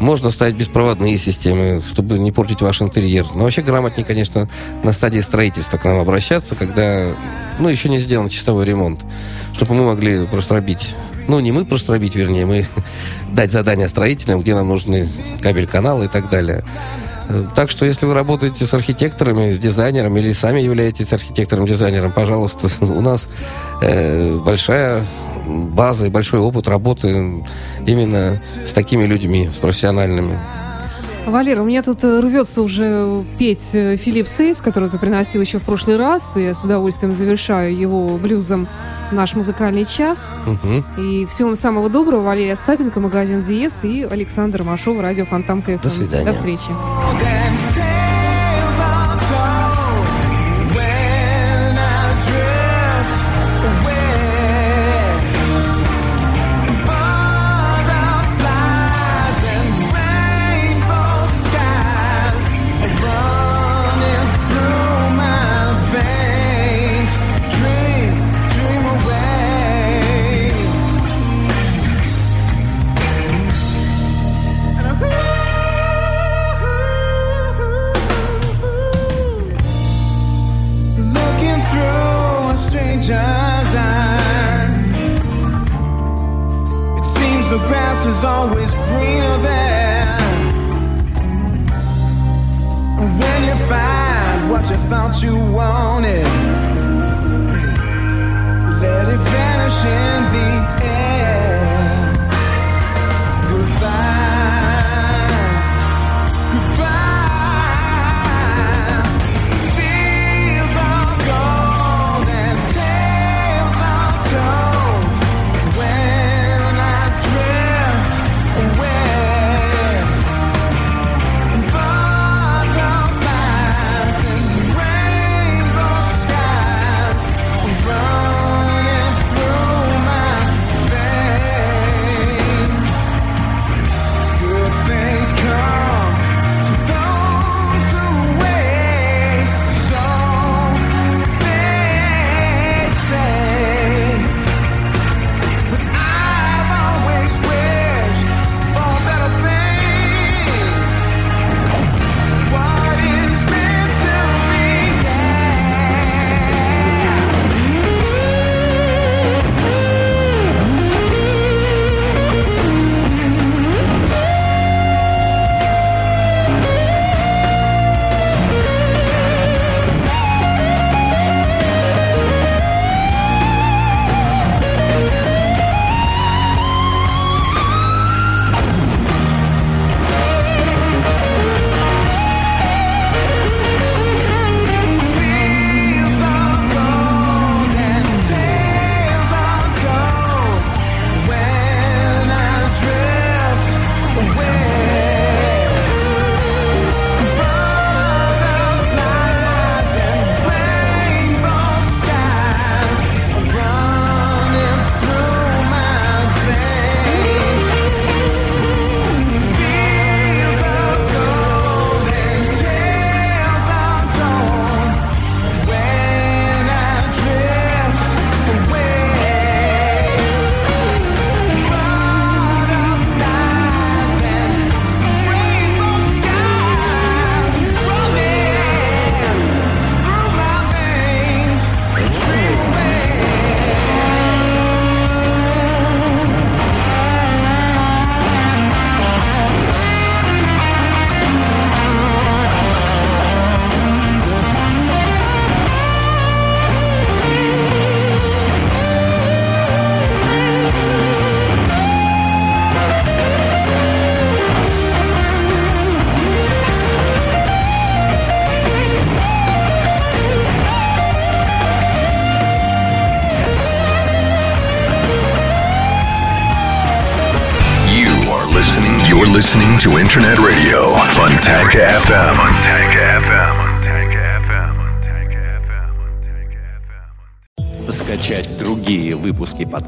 Можно 0.01 0.31
ставить 0.31 0.57
беспроводные 0.57 1.17
системы, 1.19 1.81
чтобы 1.81 2.19
не 2.19 2.33
портить 2.33 2.61
ваш 2.61 2.83
интерьер. 2.83 3.27
Но 3.35 3.45
вообще 3.45 3.63
грамотнее, 3.63 4.05
конечно, 4.05 4.49
на 4.83 4.93
стадии 4.93 5.21
строительства 5.21 5.79
к 5.79 5.85
нам 5.85 5.99
обращаться, 5.99 6.57
когда, 6.57 7.15
ну, 7.61 7.69
еще 7.69 7.89
не 7.89 7.99
сделан 7.99 8.29
чистовой 8.29 8.65
ремонт, 8.65 9.05
чтобы 9.53 9.75
мы 9.75 9.87
могли 9.87 10.27
простробить 10.27 10.97
ну, 11.29 11.41
не 11.41 11.53
мы 11.53 11.65
простробить, 11.65 12.15
вернее, 12.15 12.47
мы 12.47 12.67
дать 13.33 13.53
задание 13.53 13.89
строителям, 13.89 14.41
где 14.41 14.55
нам 14.55 14.69
нужны 14.69 15.09
кабель-каналы 15.41 16.07
и 16.07 16.09
так 16.09 16.31
далее. 16.31 16.65
Э, 17.29 17.45
так 17.55 17.71
что, 17.71 17.87
если 17.87 18.07
вы 18.07 18.15
работаете 18.15 18.67
с 18.67 18.75
архитекторами, 18.75 19.53
с 19.53 19.59
дизайнером 19.59 20.17
или 20.17 20.33
сами 20.33 20.61
являетесь 20.61 21.13
архитектором-дизайнером, 21.13 22.13
пожалуйста, 22.13 22.69
у 22.85 23.01
нас 23.01 23.29
э, 23.83 24.37
большая 24.39 25.05
база 25.47 26.07
и 26.07 26.11
большой 26.11 26.41
опыт 26.41 26.69
работы 26.69 27.45
именно 27.87 28.41
с 28.65 28.73
такими 28.73 29.05
людьми, 29.05 29.51
с 29.55 29.59
профессиональными. 29.59 30.39
Валера, 31.27 31.63
у 31.63 31.65
меня 31.65 31.83
тут 31.83 32.05
э, 32.05 32.21
рвется 32.21 32.63
уже 32.63 33.25
петь 33.39 33.71
э, 33.75 33.97
Филипп 33.97 34.29
Сейс, 34.29 34.61
который 34.61 34.91
ты 34.91 34.99
приносил 34.99 35.41
еще 35.41 35.59
в 35.59 35.63
прошлый 35.63 35.97
раз, 35.97 36.37
и 36.37 36.45
я 36.45 36.55
с 36.55 36.63
удовольствием 36.63 37.15
завершаю 37.15 37.77
его 37.77 38.17
блюзом 38.19 38.69
наш 39.11 39.35
музыкальный 39.35 39.85
час. 39.85 40.29
Угу. 40.47 41.01
И 41.01 41.27
всего 41.27 41.49
вам 41.49 41.57
самого 41.57 41.89
доброго. 41.89 42.23
Валерия 42.23 42.53
Остапенко, 42.53 43.01
магазин 43.01 43.43
Диес 43.43 43.85
и 43.85 44.03
Александр 44.03 44.63
Машов, 44.63 45.01
радио 45.01 45.25
Фонтан 45.25 45.63
КФМ. 45.63 45.79
До 45.83 45.89
свидания. 45.89 46.25
До 46.25 46.33
встречи. 46.33 46.71